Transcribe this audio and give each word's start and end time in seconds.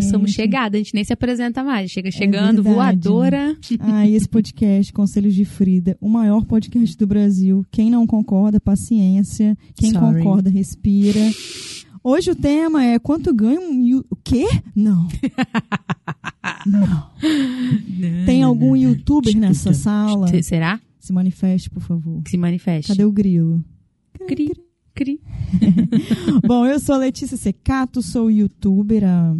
Já 0.00 0.02
somos 0.02 0.30
chegada, 0.30 0.76
a 0.76 0.80
gente 0.80 0.94
nem 0.94 1.04
se 1.04 1.12
apresenta 1.12 1.62
mais. 1.62 1.90
Chega 1.90 2.10
chegando, 2.10 2.60
É 2.60 2.62
voadora. 2.72 3.56
Ah, 3.80 4.06
e 4.06 4.14
esse 4.14 4.28
podcast, 4.28 4.92
Conselhos 4.92 5.34
de 5.34 5.44
Frida, 5.44 5.96
o 6.00 6.08
maior 6.08 6.44
podcast 6.44 6.96
do 6.96 7.06
Brasil. 7.06 7.64
Quem 7.70 7.90
não 7.90 8.06
concorda, 8.06 8.58
paciência. 8.60 9.56
Quem 9.76 9.90
Sorry. 9.92 10.22
concorda, 10.22 10.50
respira. 10.50 11.20
Hoje 12.04 12.30
o 12.32 12.34
tema 12.34 12.84
é 12.84 12.98
quanto 12.98 13.32
ganha 13.32 13.60
um... 13.60 14.02
O 14.10 14.16
quê? 14.16 14.46
Não. 14.74 15.06
Não. 16.66 17.06
Tem 18.26 18.42
algum 18.42 18.74
youtuber 18.76 19.36
nessa 19.36 19.72
sala? 19.72 20.28
Se- 20.28 20.42
Será? 20.42 20.80
Se 20.98 21.12
manifeste, 21.12 21.68
por 21.70 21.80
favor. 21.82 22.22
Se 22.28 22.36
manifeste. 22.36 22.88
Cadê 22.88 23.04
o 23.04 23.10
grilo? 23.12 23.64
Cri, 24.28 24.52
cri. 24.94 25.20
Bom, 26.46 26.64
eu 26.66 26.78
sou 26.78 26.94
a 26.94 26.98
Letícia 26.98 27.36
Secato, 27.36 28.02
sou 28.02 28.30
youtuber 28.30 29.04
há... 29.04 29.36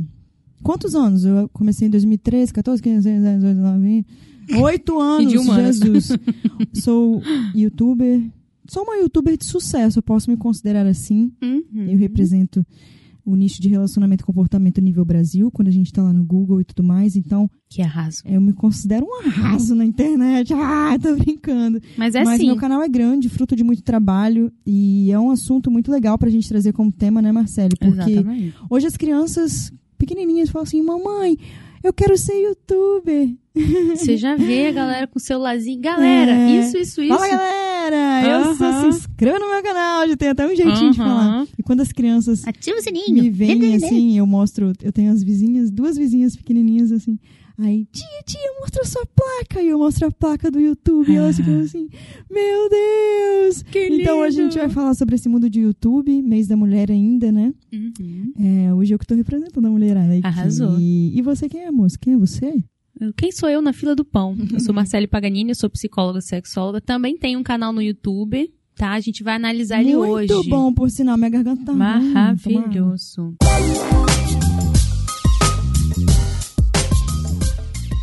Quantos 0.63 0.95
anos? 0.95 1.25
Eu 1.25 1.49
comecei 1.53 1.89
em 1.89 1.91
2013, 1.91 2.53
14, 2.53 2.83
15, 2.83 2.97
16, 2.97 3.23
17, 3.23 3.39
18, 3.39 3.57
19, 3.57 4.05
20. 4.49 4.63
Oito 4.63 5.01
anos. 5.01 5.33
Jesus. 5.33 6.09
sou 6.75 7.23
youtuber... 7.55 8.21
Sou 8.69 8.85
uma 8.85 8.97
youtuber 8.97 9.37
de 9.37 9.45
sucesso, 9.45 9.99
eu 9.99 10.03
posso 10.03 10.31
me 10.31 10.37
considerar 10.37 10.87
assim. 10.87 11.33
Uhum. 11.43 11.89
Eu 11.89 11.99
represento 11.99 12.65
o 13.25 13.37
nicho 13.37 13.61
de 13.61 13.69
relacionamento 13.69 14.23
e 14.23 14.27
comportamento 14.27 14.81
nível 14.81 15.05
Brasil, 15.05 15.51
quando 15.51 15.69
a 15.69 15.71
gente 15.73 15.93
tá 15.93 16.03
lá 16.03 16.13
no 16.13 16.25
Google 16.25 16.61
e 16.61 16.65
tudo 16.65 16.83
mais. 16.83 17.15
Então, 17.17 17.51
Que 17.69 17.83
arraso. 17.83 18.23
eu 18.25 18.41
me 18.41 18.53
considero 18.53 19.05
um 19.07 19.27
arraso 19.27 19.75
na 19.75 19.85
internet. 19.85 20.53
Ah, 20.55 20.97
tô 21.01 21.15
brincando. 21.17 21.81
Mas 21.97 22.15
é 22.15 22.25
Mas 22.25 22.35
assim. 22.35 22.47
meu 22.47 22.57
canal 22.57 22.83
é 22.83 22.89
grande, 22.89 23.29
fruto 23.29 23.55
de 23.55 23.63
muito 23.65 23.83
trabalho 23.83 24.53
e 24.67 25.11
é 25.11 25.19
um 25.19 25.31
assunto 25.31 25.71
muito 25.71 25.91
legal 25.91 26.17
pra 26.19 26.31
gente 26.31 26.49
trazer 26.49 26.73
como 26.73 26.91
tema, 26.91 27.21
né, 27.21 27.31
Marcele? 27.33 27.77
Porque 27.79 28.13
Exatamente. 28.13 28.55
hoje 28.71 28.87
as 28.87 28.97
crianças 28.97 29.73
pequenininhas 30.07 30.51
falam 30.51 30.65
assim: 30.65 30.83
"Mamãe, 30.83 31.39
eu 31.85 31.93
quero 31.93 32.17
ser 32.19 32.35
youtuber". 32.41 33.29
Você 33.95 34.17
já 34.17 34.35
vê 34.35 34.67
a 34.69 34.73
galera 34.73 35.07
com 35.07 35.19
o 35.19 35.23
celularzinho. 35.23 35.81
Galera, 35.81 36.33
É. 36.33 36.51
isso, 36.59 36.77
isso, 36.77 37.03
isso. 37.03 37.15
Fala, 37.15 37.29
galera! 37.29 37.72
Eu 37.91 38.55
sou, 38.57 38.67
Aham. 38.67 38.81
se 38.93 38.99
inscreva 38.99 39.39
no 39.39 39.51
meu 39.51 39.63
canal, 39.63 40.07
já 40.09 40.17
tem 40.17 40.29
até 40.29 40.47
um 40.47 40.55
jeitinho 40.55 40.93
de 40.93 41.01
Aham. 41.01 41.09
falar. 41.09 41.47
E 41.59 41.63
quando 41.63 41.81
as 41.81 41.91
crianças 41.93 42.47
Ativa 42.47 42.77
o 42.79 42.83
sininho. 42.83 43.23
me 43.23 43.31
veem 43.31 43.75
assim, 43.75 44.17
eu 44.19 44.27
mostro, 44.27 44.73
eu 44.83 44.93
tenho 44.93 45.11
as 45.13 45.23
vizinhas, 45.23 45.71
duas 45.71 45.97
vizinhas 45.97 46.37
pequenininhas 46.37 46.93
assim. 46.93 47.19
Aí, 47.59 47.87
tia, 47.93 48.07
tia, 48.27 48.41
mostra 48.61 48.83
a 48.83 48.85
sua 48.87 49.05
placa. 49.07 49.63
E 49.63 49.69
eu 49.69 49.79
mostro 49.79 50.09
a 50.09 50.11
placa 50.11 50.51
do 50.51 50.59
YouTube. 50.59 51.13
E 51.13 51.17
elas 51.17 51.37
ficam 51.37 51.61
assim, 51.61 51.87
meu 52.31 52.69
Deus! 52.71 53.63
Que 53.63 53.89
Então 53.89 54.19
hoje 54.21 54.41
a 54.41 54.45
gente 54.45 54.59
vai 54.59 54.69
falar 54.71 54.95
sobre 54.95 55.15
esse 55.17 55.29
mundo 55.29 55.49
de 55.51 55.61
YouTube, 55.61 56.23
mês 56.23 56.47
da 56.49 56.57
mulher 56.57 56.91
ainda, 56.91 57.31
né? 57.31 57.53
Uhum. 57.73 58.33
É, 58.41 58.73
hoje 58.75 58.95
eu 58.95 58.99
que 58.99 59.07
tô 59.07 59.15
representando 59.15 59.67
a 59.67 59.71
mulherada 59.71 60.13
aqui. 60.15 60.27
Arrasou. 60.27 60.79
E 60.81 61.21
você 61.23 61.49
quem 61.49 61.61
é, 61.61 61.71
moça? 61.71 61.97
Quem 62.01 62.15
é 62.15 62.17
você? 62.17 62.65
Quem 63.11 63.33
sou 63.33 63.49
eu 63.49 63.61
na 63.61 63.73
fila 63.73 63.97
do 63.97 64.05
pão? 64.05 64.37
Eu 64.53 64.61
sou 64.61 64.73
Marcele 64.73 65.09
Paganini, 65.09 65.51
eu 65.51 65.55
sou 65.57 65.69
psicóloga 65.69 66.21
sexóloga. 66.21 66.81
Também 66.81 67.19
tenho 67.19 67.41
um 67.41 67.43
canal 67.43 67.73
no 67.73 67.83
YouTube, 67.83 68.49
tá? 68.77 68.93
A 68.93 69.01
gente 69.01 69.25
vai 69.25 69.35
analisar 69.35 69.81
ele 69.81 69.97
Muito 69.97 70.33
hoje. 70.35 70.49
bom, 70.49 70.73
por 70.73 70.89
sinal, 70.89 71.17
minha 71.17 71.31
garganta 71.31 71.65
tá. 71.65 71.73
Maravilhoso. 71.73 73.35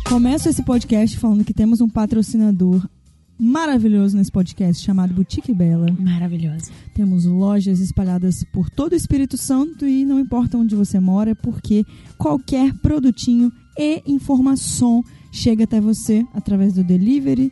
Começo 0.06 0.48
esse 0.50 0.62
podcast 0.62 1.16
falando 1.16 1.44
que 1.44 1.54
temos 1.54 1.80
um 1.80 1.88
patrocinador 1.88 2.86
maravilhoso 3.38 4.18
nesse 4.18 4.30
podcast 4.30 4.84
chamado 4.84 5.14
Boutique 5.14 5.54
Bela. 5.54 5.86
Maravilhosa. 5.98 6.70
Temos 6.94 7.24
lojas 7.24 7.80
espalhadas 7.80 8.44
por 8.52 8.68
todo 8.68 8.92
o 8.92 8.96
Espírito 8.96 9.38
Santo 9.38 9.86
e 9.86 10.04
não 10.04 10.20
importa 10.20 10.58
onde 10.58 10.76
você 10.76 11.00
mora, 11.00 11.34
porque 11.34 11.86
qualquer 12.18 12.74
produtinho 12.80 13.50
e 13.80 14.02
informação 14.06 15.02
chega 15.32 15.64
até 15.64 15.80
você 15.80 16.24
através 16.34 16.74
do 16.74 16.84
delivery. 16.84 17.50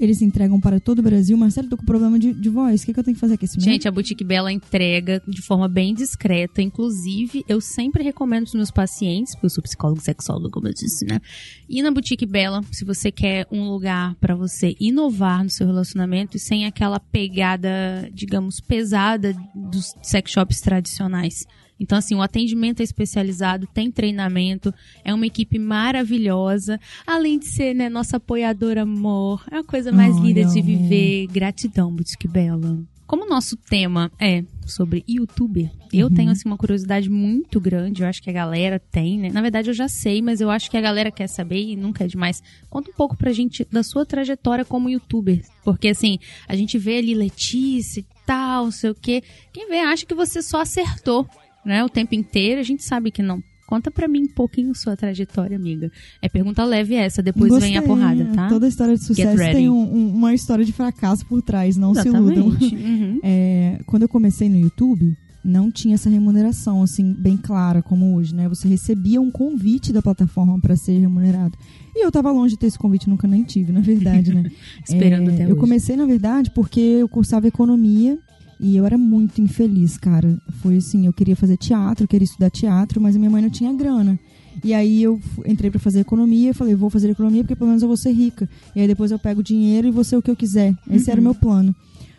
Eles 0.00 0.22
entregam 0.22 0.58
para 0.58 0.80
todo 0.80 1.00
o 1.00 1.02
Brasil. 1.02 1.36
Marcelo, 1.36 1.68
tô 1.68 1.76
com 1.76 1.84
problema 1.84 2.18
de, 2.18 2.32
de 2.32 2.48
voz. 2.48 2.82
O 2.82 2.86
que, 2.86 2.94
que 2.94 2.98
eu 2.98 3.04
tenho 3.04 3.14
que 3.14 3.20
fazer 3.20 3.34
aqui? 3.34 3.44
Esse 3.44 3.60
Gente, 3.60 3.86
a 3.86 3.90
Boutique 3.92 4.24
Bela 4.24 4.50
entrega 4.50 5.22
de 5.28 5.42
forma 5.42 5.68
bem 5.68 5.92
discreta. 5.92 6.62
Inclusive, 6.62 7.44
eu 7.46 7.60
sempre 7.60 8.02
recomendo 8.02 8.46
os 8.46 8.54
meus 8.54 8.70
pacientes, 8.70 9.34
porque 9.34 9.46
eu 9.46 9.50
sou 9.50 9.62
psicólogo 9.62 10.00
e 10.00 10.04
sexólogo, 10.04 10.50
como 10.50 10.68
eu 10.68 10.72
disse, 10.72 11.04
né? 11.04 11.20
Ir 11.68 11.82
na 11.82 11.90
Boutique 11.90 12.24
Bela, 12.24 12.64
se 12.72 12.82
você 12.82 13.12
quer 13.12 13.46
um 13.52 13.68
lugar 13.68 14.14
pra 14.14 14.34
você 14.34 14.74
inovar 14.80 15.44
no 15.44 15.50
seu 15.50 15.66
relacionamento 15.66 16.38
e 16.38 16.40
sem 16.40 16.64
aquela 16.64 16.98
pegada, 16.98 18.10
digamos, 18.10 18.58
pesada 18.58 19.36
dos 19.54 19.92
sex 20.02 20.32
shops 20.32 20.62
tradicionais. 20.62 21.44
Então, 21.80 21.96
assim, 21.98 22.14
o 22.14 22.22
atendimento 22.22 22.80
é 22.80 22.84
especializado, 22.84 23.66
tem 23.66 23.90
treinamento, 23.90 24.72
é 25.02 25.12
uma 25.14 25.26
equipe 25.26 25.58
maravilhosa. 25.58 26.78
Além 27.06 27.38
de 27.38 27.46
ser, 27.46 27.74
né, 27.74 27.88
nossa 27.88 28.18
apoiadora 28.18 28.82
amor. 28.82 29.42
É 29.50 29.56
a 29.58 29.64
coisa 29.64 29.90
mais 29.90 30.14
Ai, 30.16 30.22
linda 30.22 30.44
de 30.44 30.60
viver. 30.60 31.26
Gratidão, 31.28 31.90
Boutique 31.92 32.28
Bela. 32.28 32.78
Como 33.06 33.24
o 33.24 33.28
nosso 33.28 33.56
tema 33.56 34.08
é 34.20 34.44
sobre 34.64 35.02
youtuber, 35.08 35.68
eu 35.92 36.06
Uhum. 36.06 36.14
tenho 36.14 36.30
assim 36.30 36.48
uma 36.48 36.56
curiosidade 36.56 37.10
muito 37.10 37.58
grande, 37.60 38.02
eu 38.02 38.08
acho 38.08 38.22
que 38.22 38.30
a 38.30 38.32
galera 38.32 38.78
tem, 38.78 39.18
né? 39.18 39.30
Na 39.32 39.42
verdade 39.42 39.68
eu 39.68 39.74
já 39.74 39.88
sei, 39.88 40.22
mas 40.22 40.40
eu 40.40 40.48
acho 40.48 40.70
que 40.70 40.76
a 40.76 40.80
galera 40.80 41.10
quer 41.10 41.26
saber 41.26 41.60
e 41.60 41.74
nunca 41.74 42.04
é 42.04 42.06
demais. 42.06 42.40
Conta 42.68 42.88
um 42.88 42.94
pouco 42.94 43.16
pra 43.16 43.32
gente 43.32 43.66
da 43.68 43.82
sua 43.82 44.06
trajetória 44.06 44.64
como 44.64 44.88
youtuber, 44.88 45.42
porque 45.64 45.88
assim, 45.88 46.20
a 46.46 46.54
gente 46.54 46.78
vê 46.78 46.98
ali 46.98 47.12
Letícia 47.14 47.98
e 47.98 48.06
tal, 48.24 48.66
não 48.66 48.70
sei 48.70 48.90
o 48.90 48.94
quê. 48.94 49.24
Quem 49.52 49.68
vê 49.68 49.80
acha 49.80 50.06
que 50.06 50.14
você 50.14 50.40
só 50.40 50.60
acertou, 50.60 51.28
né, 51.64 51.84
o 51.84 51.88
tempo 51.88 52.14
inteiro, 52.14 52.60
a 52.60 52.64
gente 52.64 52.84
sabe 52.84 53.10
que 53.10 53.22
não. 53.22 53.42
Conta 53.66 53.88
pra 53.88 54.08
mim 54.08 54.24
um 54.24 54.34
pouquinho 54.34 54.74
sua 54.74 54.96
trajetória, 54.96 55.56
amiga. 55.56 55.92
É 56.20 56.28
pergunta 56.28 56.64
leve 56.64 56.96
essa, 56.96 57.22
depois 57.22 57.52
vem 57.62 57.76
a 57.76 57.80
Gostei, 57.80 57.96
porrada, 57.96 58.24
né? 58.24 58.32
tá? 58.34 58.48
Toda 58.48 58.66
história 58.66 58.96
de 58.96 59.04
sucesso 59.04 59.36
tem 59.52 59.68
um- 59.70 59.94
um- 59.94 60.12
uma 60.12 60.34
história 60.34 60.64
de 60.64 60.72
fracasso 60.72 61.24
por 61.26 61.40
trás, 61.40 61.76
não 61.76 61.94
se 61.94 62.08
iludam. 62.08 62.48
Exatamente. 62.48 62.74
Uhum. 62.74 63.20
É, 63.22 63.78
quando 63.86 64.02
eu 64.02 64.08
comecei 64.08 64.48
no 64.48 64.58
YouTube, 64.58 65.16
não 65.44 65.70
tinha 65.70 65.94
essa 65.94 66.10
remuneração 66.10 66.82
assim 66.82 67.14
bem 67.14 67.36
clara 67.36 67.80
como 67.80 68.16
hoje, 68.16 68.34
né? 68.34 68.48
Você 68.48 68.66
recebia 68.66 69.20
um 69.20 69.30
convite 69.30 69.92
da 69.92 70.02
plataforma 70.02 70.58
para 70.60 70.74
ser 70.76 70.98
remunerado. 70.98 71.56
E 71.94 72.04
eu 72.04 72.10
tava 72.10 72.32
longe 72.32 72.54
de 72.54 72.58
ter 72.58 72.66
esse 72.66 72.78
convite, 72.78 73.08
nunca 73.08 73.28
nem 73.28 73.44
tive, 73.44 73.70
na 73.70 73.80
verdade, 73.80 74.34
né? 74.34 74.50
Esperando 74.84 75.30
É, 75.30 75.34
até 75.34 75.44
Eu 75.44 75.50
hoje. 75.50 75.60
comecei, 75.60 75.94
na 75.96 76.06
verdade, 76.06 76.50
porque 76.50 76.80
eu 76.80 77.08
cursava 77.08 77.46
economia 77.46 78.18
e 78.60 78.76
eu 78.76 78.84
era 78.84 78.98
muito 78.98 79.40
infeliz, 79.40 79.96
cara. 79.96 80.38
Foi 80.62 80.76
assim, 80.76 81.06
eu 81.06 81.12
queria 81.12 81.34
fazer 81.34 81.56
teatro, 81.56 82.06
queria 82.06 82.24
estudar 82.24 82.50
teatro, 82.50 83.00
mas 83.00 83.16
minha 83.16 83.30
mãe 83.30 83.42
não 83.42 83.50
tinha 83.50 83.72
grana. 83.72 84.18
E 84.62 84.74
aí 84.74 85.02
eu 85.02 85.18
entrei 85.46 85.70
pra 85.70 85.80
fazer 85.80 86.00
economia, 86.00 86.52
falei, 86.52 86.74
vou 86.74 86.90
fazer 86.90 87.08
economia 87.10 87.42
porque 87.42 87.56
pelo 87.56 87.68
menos 87.68 87.82
eu 87.82 87.88
vou 87.88 87.96
ser 87.96 88.12
rica. 88.12 88.48
E 88.76 88.80
aí 88.80 88.86
depois 88.86 89.10
eu 89.10 89.18
pego 89.18 89.40
o 89.40 89.42
dinheiro 89.44 89.88
e 89.88 89.90
vou 89.90 90.04
ser 90.04 90.16
o 90.16 90.22
que 90.22 90.30
eu 90.30 90.36
quiser. 90.36 90.74
Esse 90.90 91.06
Uhum. 91.06 91.12
era 91.12 91.20
o 91.20 91.24
meu 91.24 91.34
plano. 91.34 91.74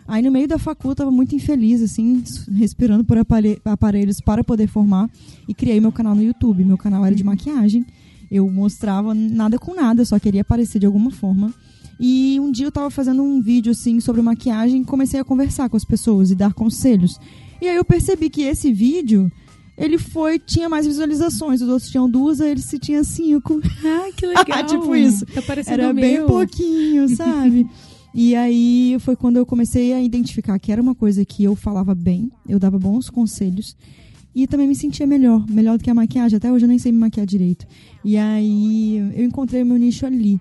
Aí 0.08 0.22
no 0.24 0.32
meio 0.32 0.48
da 0.48 0.58
facul 0.58 0.92
eu 0.92 0.96
tava 0.96 1.12
muito 1.12 1.36
infeliz, 1.36 1.82
assim, 1.82 2.24
respirando 2.54 3.04
por 3.04 3.18
apare- 3.18 3.62
aparelhos 3.64 4.20
para 4.20 4.44
poder 4.44 4.68
formar. 4.68 5.10
E 5.48 5.54
criei 5.54 5.80
meu 5.80 5.92
canal 5.92 6.16
no 6.16 6.24
YouTube. 6.24 6.66
Meu 6.66 6.78
canal 6.78 7.06
era 7.06 7.14
de 7.16 7.24
maquiagem. 7.24 7.86
Eu 8.30 8.50
mostrava 8.50 9.14
nada 9.14 9.60
com 9.60 9.76
nada, 9.76 10.04
só 10.06 10.18
queria 10.18 10.42
aparecer 10.42 10.80
de 10.80 10.86
alguma 10.86 11.12
forma. 11.12 11.54
E 12.04 12.40
um 12.40 12.52
dia 12.52 12.66
eu 12.66 12.72
tava 12.72 12.90
fazendo 12.90 13.22
um 13.22 13.40
vídeo, 13.40 13.72
assim, 13.72 14.00
sobre 14.00 14.24
maquiagem 14.24 14.82
e 14.82 14.86
comecei 14.86 15.20
a 15.20 15.24
conversar 15.24 15.70
com 15.70 15.78
as 15.78 15.86
pessoas 15.86 16.32
e 16.32 16.36
dar 16.36 16.52
conselhos. 16.52 17.20
E 17.62 17.68
aí 17.68 17.76
eu 17.76 17.86
percebi 17.86 18.28
que 18.28 18.42
esse 18.42 18.74
vídeo, 18.74 19.32
ele 19.78 20.00
foi, 20.00 20.40
tinha 20.40 20.68
mais 20.68 20.88
visualizações. 20.88 21.62
Os 21.62 21.70
outros 21.70 21.92
tinham 21.92 22.10
duas, 22.10 22.42
aí 22.42 22.54
esse 22.54 22.80
tinha 22.80 23.04
cinco. 23.04 23.62
Ah, 23.86 24.10
que 24.18 24.26
tipo 24.66 24.96
isso. 24.96 25.28
Tá 25.28 25.44
Era 25.68 25.94
bem 25.94 26.18
meu. 26.18 26.26
pouquinho, 26.26 27.08
sabe? 27.16 27.70
e 28.16 28.36
aí 28.36 28.98
foi 29.00 29.16
quando 29.16 29.38
eu 29.38 29.46
comecei 29.46 29.94
a 29.94 30.02
identificar 30.02 30.58
que 30.58 30.72
era 30.72 30.82
uma 30.82 30.96
coisa 30.96 31.24
que 31.24 31.44
eu 31.44 31.56
falava 31.56 31.94
bem, 31.94 32.32
eu 32.50 32.58
dava 32.58 32.80
bons 32.80 33.12
conselhos. 33.12 33.78
E 34.34 34.48
também 34.48 34.68
me 34.68 34.76
sentia 34.76 35.06
melhor, 35.06 35.46
melhor 35.48 35.78
do 35.78 35.84
que 35.84 35.90
a 35.90 35.94
maquiagem. 35.94 36.38
Até 36.38 36.52
hoje 36.52 36.66
eu 36.66 36.70
nem 36.70 36.80
sei 36.80 36.92
me 36.92 36.98
maquiar 36.98 37.28
direito. 37.28 37.68
E 38.04 38.18
aí 38.18 38.98
eu 39.16 39.24
encontrei 39.24 39.62
o 39.62 39.66
meu 39.68 39.78
nicho 39.78 40.04
ali. 40.06 40.40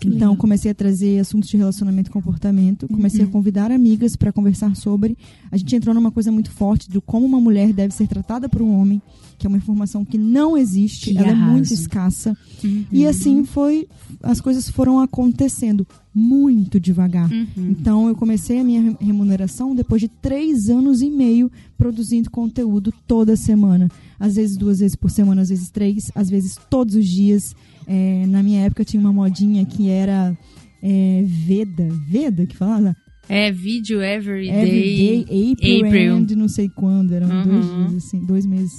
Que 0.00 0.08
Então 0.08 0.34
comecei 0.34 0.70
a 0.70 0.74
trazer 0.74 1.18
assuntos 1.18 1.48
de 1.50 1.56
relacionamento 1.58 2.08
e 2.08 2.12
comportamento, 2.12 2.88
comecei 2.88 3.20
Uhum. 3.22 3.28
a 3.28 3.30
convidar 3.30 3.70
amigas 3.70 4.16
para 4.16 4.32
conversar 4.32 4.74
sobre. 4.74 5.16
A 5.50 5.56
gente 5.56 5.76
entrou 5.76 5.94
numa 5.94 6.10
coisa 6.10 6.32
muito 6.32 6.50
forte 6.50 6.90
de 6.90 7.00
como 7.02 7.26
uma 7.26 7.40
mulher 7.40 7.72
deve 7.72 7.92
ser 7.94 8.06
tratada 8.08 8.48
por 8.48 8.62
um 8.62 8.74
homem, 8.80 9.02
que 9.38 9.46
é 9.46 9.48
uma 9.48 9.58
informação 9.58 10.04
que 10.04 10.16
não 10.16 10.56
existe, 10.56 11.12
Que 11.12 11.18
ela 11.18 11.28
é 11.28 11.34
muito 11.34 11.66
arraso. 11.66 11.74
escassa. 11.74 12.36
Uhum. 12.64 12.84
E 12.90 13.06
assim 13.06 13.44
foi, 13.44 13.86
as 14.22 14.40
coisas 14.40 14.70
foram 14.70 15.00
acontecendo 15.00 15.86
muito 16.14 16.80
devagar. 16.80 17.30
Uhum. 17.30 17.46
Então 17.56 18.08
eu 18.08 18.14
comecei 18.16 18.58
a 18.58 18.64
minha 18.64 18.80
re- 18.82 18.96
remuneração 19.00 19.74
depois 19.74 20.00
de 20.00 20.08
três 20.08 20.68
anos 20.70 21.02
e 21.02 21.10
meio 21.10 21.50
produzindo 21.76 22.30
conteúdo 22.30 22.92
toda 23.06 23.36
semana. 23.36 23.88
Às 24.18 24.34
vezes 24.36 24.56
duas 24.56 24.80
vezes 24.80 24.96
por 24.96 25.10
semana, 25.10 25.42
às 25.42 25.50
vezes 25.50 25.70
três, 25.70 26.10
às 26.14 26.28
vezes 26.30 26.56
todos 26.70 26.94
os 26.94 27.06
dias. 27.06 27.54
É, 27.92 28.24
na 28.26 28.40
minha 28.40 28.60
época 28.66 28.84
tinha 28.84 29.00
uma 29.00 29.12
modinha 29.12 29.64
que 29.66 29.88
era 29.90 30.36
é, 30.80 31.24
Veda, 31.26 31.88
Veda 32.08 32.46
que 32.46 32.56
falava? 32.56 32.94
É 33.28 33.50
vídeo 33.50 34.00
every 34.00 34.48
Every 34.48 34.70
day. 34.70 35.24
day, 35.24 35.52
April, 35.52 35.86
April. 35.86 36.14
and 36.16 36.26
não 36.36 36.48
sei 36.48 36.68
quando, 36.68 37.12
eram 37.12 37.28
dois 37.42 37.66
Uhum. 37.66 37.86
dias, 37.88 38.04
assim, 38.04 38.20
dois 38.24 38.46
meses. 38.46 38.72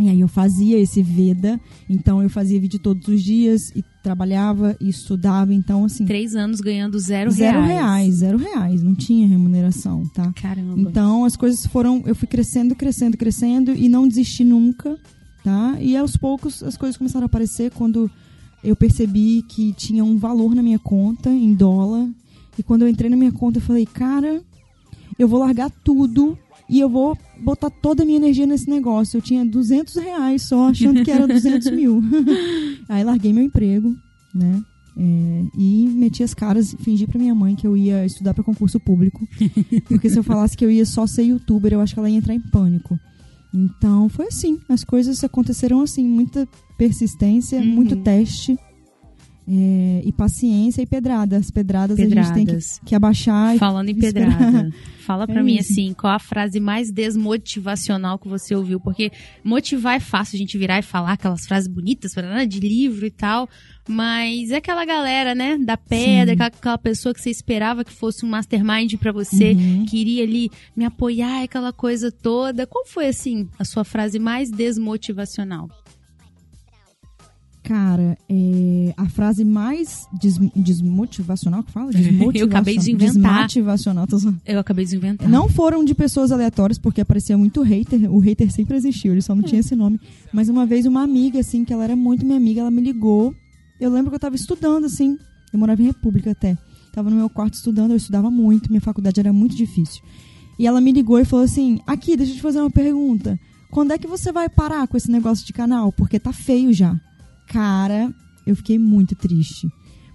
E 0.00 0.08
aí 0.08 0.20
eu 0.20 0.28
fazia 0.28 0.78
esse 0.78 1.02
Veda, 1.02 1.60
então 1.90 2.22
eu 2.22 2.30
fazia 2.30 2.60
vídeo 2.60 2.78
todos 2.78 3.08
os 3.08 3.20
dias 3.20 3.70
e 3.74 3.82
trabalhava 4.02 4.76
e 4.80 4.88
estudava, 4.88 5.52
então 5.52 5.84
assim... 5.84 6.04
Três 6.04 6.36
anos 6.36 6.60
ganhando 6.60 6.96
zero, 7.00 7.32
zero 7.32 7.58
reais. 7.62 7.72
reais. 7.72 8.14
Zero 8.14 8.38
reais, 8.38 8.82
não 8.84 8.94
tinha 8.94 9.26
remuneração, 9.26 10.04
tá? 10.14 10.32
Caramba. 10.40 10.78
Então 10.80 11.24
as 11.24 11.34
coisas 11.36 11.66
foram, 11.66 12.04
eu 12.06 12.14
fui 12.14 12.28
crescendo, 12.28 12.76
crescendo, 12.76 13.16
crescendo 13.16 13.72
e 13.74 13.88
não 13.88 14.06
desisti 14.06 14.44
nunca, 14.44 14.96
tá? 15.42 15.76
E 15.80 15.96
aos 15.96 16.16
poucos 16.16 16.62
as 16.62 16.76
coisas 16.76 16.96
começaram 16.96 17.24
a 17.24 17.26
aparecer 17.26 17.72
quando 17.72 18.08
eu 18.62 18.74
percebi 18.74 19.42
que 19.42 19.72
tinha 19.72 20.04
um 20.04 20.16
valor 20.16 20.54
na 20.54 20.62
minha 20.62 20.78
conta 20.78 21.30
em 21.30 21.54
dólar. 21.54 22.08
E 22.58 22.62
quando 22.62 22.82
eu 22.82 22.88
entrei 22.88 23.08
na 23.08 23.16
minha 23.16 23.32
conta, 23.32 23.58
eu 23.58 23.62
falei, 23.62 23.86
cara, 23.86 24.42
eu 25.18 25.28
vou 25.28 25.38
largar 25.38 25.70
tudo 25.84 26.36
e 26.68 26.80
eu 26.80 26.88
vou 26.88 27.16
botar 27.40 27.70
toda 27.70 28.02
a 28.02 28.06
minha 28.06 28.18
energia 28.18 28.46
nesse 28.46 28.68
negócio. 28.68 29.16
Eu 29.16 29.22
tinha 29.22 29.44
200 29.44 29.94
reais 29.96 30.42
só, 30.42 30.68
achando 30.68 31.04
que 31.04 31.10
era 31.10 31.26
200 31.28 31.70
mil. 31.70 32.02
Aí 32.88 33.04
larguei 33.04 33.32
meu 33.32 33.44
emprego, 33.44 33.94
né? 34.34 34.62
É, 35.00 35.44
e 35.56 35.88
meti 35.94 36.24
as 36.24 36.34
caras, 36.34 36.74
fingi 36.80 37.06
pra 37.06 37.20
minha 37.20 37.34
mãe 37.34 37.54
que 37.54 37.64
eu 37.64 37.76
ia 37.76 38.04
estudar 38.04 38.34
para 38.34 38.42
concurso 38.42 38.80
público. 38.80 39.26
Porque 39.86 40.10
se 40.10 40.18
eu 40.18 40.24
falasse 40.24 40.56
que 40.56 40.64
eu 40.64 40.70
ia 40.70 40.84
só 40.84 41.06
ser 41.06 41.22
youtuber, 41.22 41.72
eu 41.72 41.80
acho 41.80 41.94
que 41.94 42.00
ela 42.00 42.10
ia 42.10 42.16
entrar 42.16 42.34
em 42.34 42.40
pânico. 42.40 42.98
Então 43.54 44.08
foi 44.08 44.26
assim, 44.26 44.58
as 44.68 44.84
coisas 44.84 45.22
aconteceram 45.22 45.80
assim, 45.80 46.06
muita 46.06 46.46
persistência, 46.78 47.58
Uhum. 47.58 47.66
muito 47.66 47.96
teste. 47.96 48.56
é, 49.50 50.02
e 50.04 50.12
paciência 50.12 50.82
e 50.82 50.86
pedrada. 50.86 51.38
As 51.38 51.50
pedradas, 51.50 51.98
a 51.98 52.02
gente 52.02 52.12
tem 52.14 52.22
que, 52.44 52.52
Pedradas. 52.52 52.80
que 52.84 52.94
abaixar. 52.94 53.56
e 53.56 53.58
Falando 53.58 53.88
em 53.88 53.98
esperar. 53.98 54.36
pedrada, 54.36 54.74
fala 55.06 55.24
pra 55.26 55.40
É 55.40 55.42
mim 55.42 55.54
isso. 55.56 55.72
assim, 55.72 55.94
qual 55.94 56.12
a 56.12 56.18
frase 56.18 56.60
mais 56.60 56.90
desmotivacional 56.92 58.18
que 58.18 58.28
você 58.28 58.54
ouviu? 58.54 58.78
Porque 58.78 59.10
motivar 59.42 59.96
é 59.96 60.00
fácil 60.00 60.36
a 60.36 60.38
gente 60.38 60.58
virar 60.58 60.80
e 60.80 60.82
falar 60.82 61.12
aquelas 61.12 61.46
frases 61.46 61.66
bonitas, 61.66 62.12
de 62.46 62.60
livro 62.60 63.06
e 63.06 63.10
tal, 63.10 63.48
mas 63.88 64.50
é 64.50 64.56
aquela 64.56 64.84
galera, 64.84 65.34
né, 65.34 65.56
da 65.56 65.78
pedra, 65.78 66.34
aquela, 66.34 66.48
aquela 66.48 66.76
pessoa 66.78 67.14
que 67.14 67.20
você 67.22 67.30
esperava 67.30 67.82
que 67.86 67.92
fosse 67.92 68.26
um 68.26 68.28
mastermind 68.28 68.96
pra 68.98 69.12
você, 69.12 69.52
Uhum. 69.52 69.86
que 69.86 69.96
iria 69.96 70.24
ali 70.24 70.50
me 70.76 70.84
apoiar, 70.84 71.42
aquela 71.42 71.72
coisa 71.72 72.12
toda. 72.12 72.66
Qual 72.66 72.84
foi, 72.86 73.06
assim, 73.08 73.48
a 73.58 73.64
sua 73.64 73.82
frase 73.82 74.18
mais 74.18 74.50
desmotivacional? 74.50 75.70
Cara, 77.68 78.16
é, 78.30 78.94
a 78.96 79.06
frase 79.10 79.44
mais 79.44 80.06
des- 80.18 80.38
desmotivacional 80.56 81.62
que 81.62 81.70
fala? 81.70 81.90
Desmotivacional. 81.92 82.32
Eu 82.40 82.46
acabei 82.46 82.78
de 82.78 82.92
inventar. 82.92 83.12
Desmotivacional. 83.46 84.06
Eu 84.46 84.58
acabei 84.58 84.84
de 84.86 84.96
inventar. 84.96 85.28
Não 85.28 85.48
foram 85.50 85.84
de 85.84 85.94
pessoas 85.94 86.32
aleatórias, 86.32 86.78
porque 86.78 87.02
aparecia 87.02 87.36
muito 87.36 87.60
hater. 87.62 88.10
O 88.10 88.18
hater 88.20 88.50
sempre 88.50 88.74
existiu, 88.76 89.12
ele 89.12 89.20
só 89.20 89.34
não 89.34 89.42
tinha 89.42 89.60
esse 89.60 89.76
nome. 89.76 90.00
Mas 90.32 90.48
uma 90.48 90.64
vez 90.64 90.86
uma 90.86 91.02
amiga, 91.02 91.40
assim, 91.40 91.62
que 91.62 91.70
ela 91.72 91.84
era 91.84 91.94
muito 91.94 92.24
minha 92.24 92.38
amiga, 92.38 92.62
ela 92.62 92.70
me 92.70 92.80
ligou. 92.80 93.34
Eu 93.78 93.90
lembro 93.90 94.10
que 94.10 94.14
eu 94.16 94.20
tava 94.20 94.34
estudando, 94.34 94.86
assim. 94.86 95.18
Eu 95.52 95.58
morava 95.58 95.82
em 95.82 95.86
República 95.86 96.30
até. 96.30 96.56
Tava 96.94 97.10
no 97.10 97.16
meu 97.16 97.28
quarto 97.28 97.52
estudando, 97.54 97.90
eu 97.90 97.96
estudava 97.98 98.30
muito, 98.30 98.70
minha 98.70 98.80
faculdade 98.80 99.20
era 99.20 99.32
muito 99.32 99.54
difícil. 99.54 100.02
E 100.58 100.66
ela 100.66 100.80
me 100.80 100.90
ligou 100.90 101.18
e 101.20 101.24
falou 101.26 101.44
assim: 101.44 101.80
Aqui, 101.86 102.16
deixa 102.16 102.32
eu 102.32 102.36
te 102.36 102.42
fazer 102.42 102.60
uma 102.60 102.70
pergunta. 102.70 103.38
Quando 103.70 103.92
é 103.92 103.98
que 103.98 104.06
você 104.06 104.32
vai 104.32 104.48
parar 104.48 104.88
com 104.88 104.96
esse 104.96 105.10
negócio 105.10 105.46
de 105.46 105.52
canal? 105.52 105.92
Porque 105.92 106.18
tá 106.18 106.32
feio 106.32 106.72
já. 106.72 106.98
Cara, 107.48 108.12
eu 108.46 108.56
fiquei 108.56 108.78
muito 108.78 109.14
triste. 109.14 109.68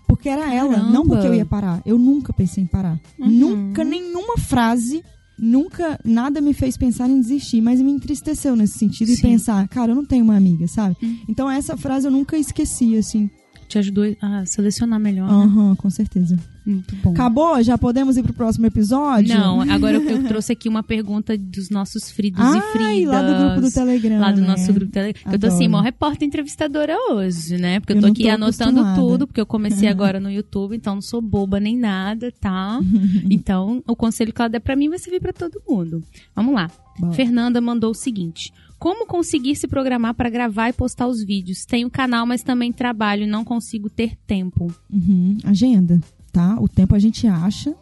Porque 0.07 0.30
era 0.30 0.53
ela, 0.53 0.77
não 0.77 1.03
Caramba. 1.03 1.09
porque 1.09 1.27
eu 1.27 1.33
ia 1.33 1.45
parar. 1.45 1.81
Eu 1.85 1.97
nunca 1.97 2.31
pensei 2.33 2.63
em 2.63 2.68
parar. 2.68 3.00
Uhum. 3.19 3.30
Nunca, 3.30 3.83
nenhuma 3.83 4.38
frase, 4.38 5.03
nunca, 5.38 6.00
nada 6.06 6.39
me 6.39 6.53
fez 6.53 6.77
pensar 6.77 7.09
em 7.09 7.19
desistir, 7.19 7.62
mas 7.62 7.81
me 7.81 7.91
entristeceu 7.91 8.56
nesse 8.56 8.77
sentido 8.77 9.09
e 9.09 9.15
Sim. 9.15 9.21
pensar, 9.21 9.68
cara, 9.68 9.91
eu 9.91 9.95
não 9.95 10.06
tenho 10.06 10.24
uma 10.24 10.35
amiga, 10.35 10.68
sabe? 10.68 10.95
Uhum. 11.01 11.19
Então 11.27 11.50
essa 11.50 11.75
frase 11.75 12.07
eu 12.07 12.12
nunca 12.12 12.38
esqueci, 12.38 12.95
assim. 12.97 13.30
Te 13.74 13.80
ajudou 13.80 14.04
a 14.22 14.46
selecionar 14.46 15.00
melhor, 15.00 15.28
né? 15.28 15.34
Aham, 15.34 15.75
com 15.75 15.90
certeza. 15.90 16.38
Muito 16.64 16.96
bom. 16.98 17.10
Acabou? 17.10 17.60
Já 17.64 17.75
podemos 17.75 18.16
ir 18.18 18.22
pro 18.22 18.31
próximo 18.31 18.68
episódio? 18.68 19.36
Não, 19.36 19.62
agora 19.62 19.98
eu, 19.98 20.24
trouxe 20.30 20.52
aqui 20.52 20.70
uma 20.70 20.84
pergunta 20.84 21.36
dos 21.36 21.72
nossos 21.72 22.12
fridos 22.12 22.40
e 22.40 22.60
Ai, 22.60 22.62
fridas. 22.72 23.12
lá 23.12 23.22
do 23.24 23.44
grupo 23.44 23.62
do 23.62 23.74
Telegram. 23.74 24.20
Lá 24.20 24.31
do 24.31 24.42
né? 24.42 24.48
nosso 24.48 24.72
grupo 24.72 24.86
do 24.86 24.92
Telegram. 24.92 25.34
Eu 25.34 25.40
tô 25.40 25.48
assim, 25.48 25.68
mó 25.68 25.81
repórter 25.81 26.28
entrevistadora 26.28 26.96
hoje, 27.10 27.58
né? 27.58 27.80
Porque 27.80 27.94
eu 27.94 27.98
Eu 27.98 28.02
tô 28.04 28.08
aqui 28.10 28.25
tô 28.25 28.30
anotando 28.30 28.80
acostumada. 28.81 29.02
tudo, 29.02 29.25
porque 29.25 29.42
eu 29.42 29.46
comecei 29.48 29.88
agora 29.90 30.20
no 30.20 30.30
YouTube, 30.30 30.75
então 30.75 30.94
não 30.94 31.02
sou 31.02 31.20
boba 31.20 31.60
nem 31.60 31.75
nada, 31.75 32.31
tá? 32.40 32.80
então, 33.28 33.81
o 33.88 33.96
conselho 33.96 34.31
que 34.31 34.40
ela 34.40 34.50
der 34.50 34.60
pra 34.60 34.75
mim 34.75 34.88
vai 34.88 35.00
servir 35.00 35.20
pra 35.20 35.34
todo 35.34 35.64
mundo. 35.68 36.04
Vamos 36.36 36.54
lá. 36.54 36.70
Bora. 37.00 37.14
Fernanda 37.14 37.60
mandou 37.60 37.90
o 37.90 37.96
seguinte: 37.96 38.54
Como 38.83 39.07
conseguir 39.07 39.56
se 39.56 39.65
programar 39.65 40.13
pra 40.13 40.30
gravar 40.30 40.68
e 40.68 40.74
postar 40.74 41.07
os 41.07 41.24
vídeos? 41.24 41.63
Tenho 41.63 41.89
canal, 41.89 42.25
mas 42.25 42.44
também 42.44 42.69
trabalho 42.69 43.24
e 43.24 43.25
não 43.25 43.45
consigo 43.45 43.89
ter 43.89 44.18
tempo. 44.27 44.75
Uhum, 44.91 45.38
agenda, 45.45 46.01
tá? 46.33 46.59
O 46.59 46.68
tempo 46.68 46.94
a 46.94 47.00
gente 47.00 47.25
acha 47.25 47.74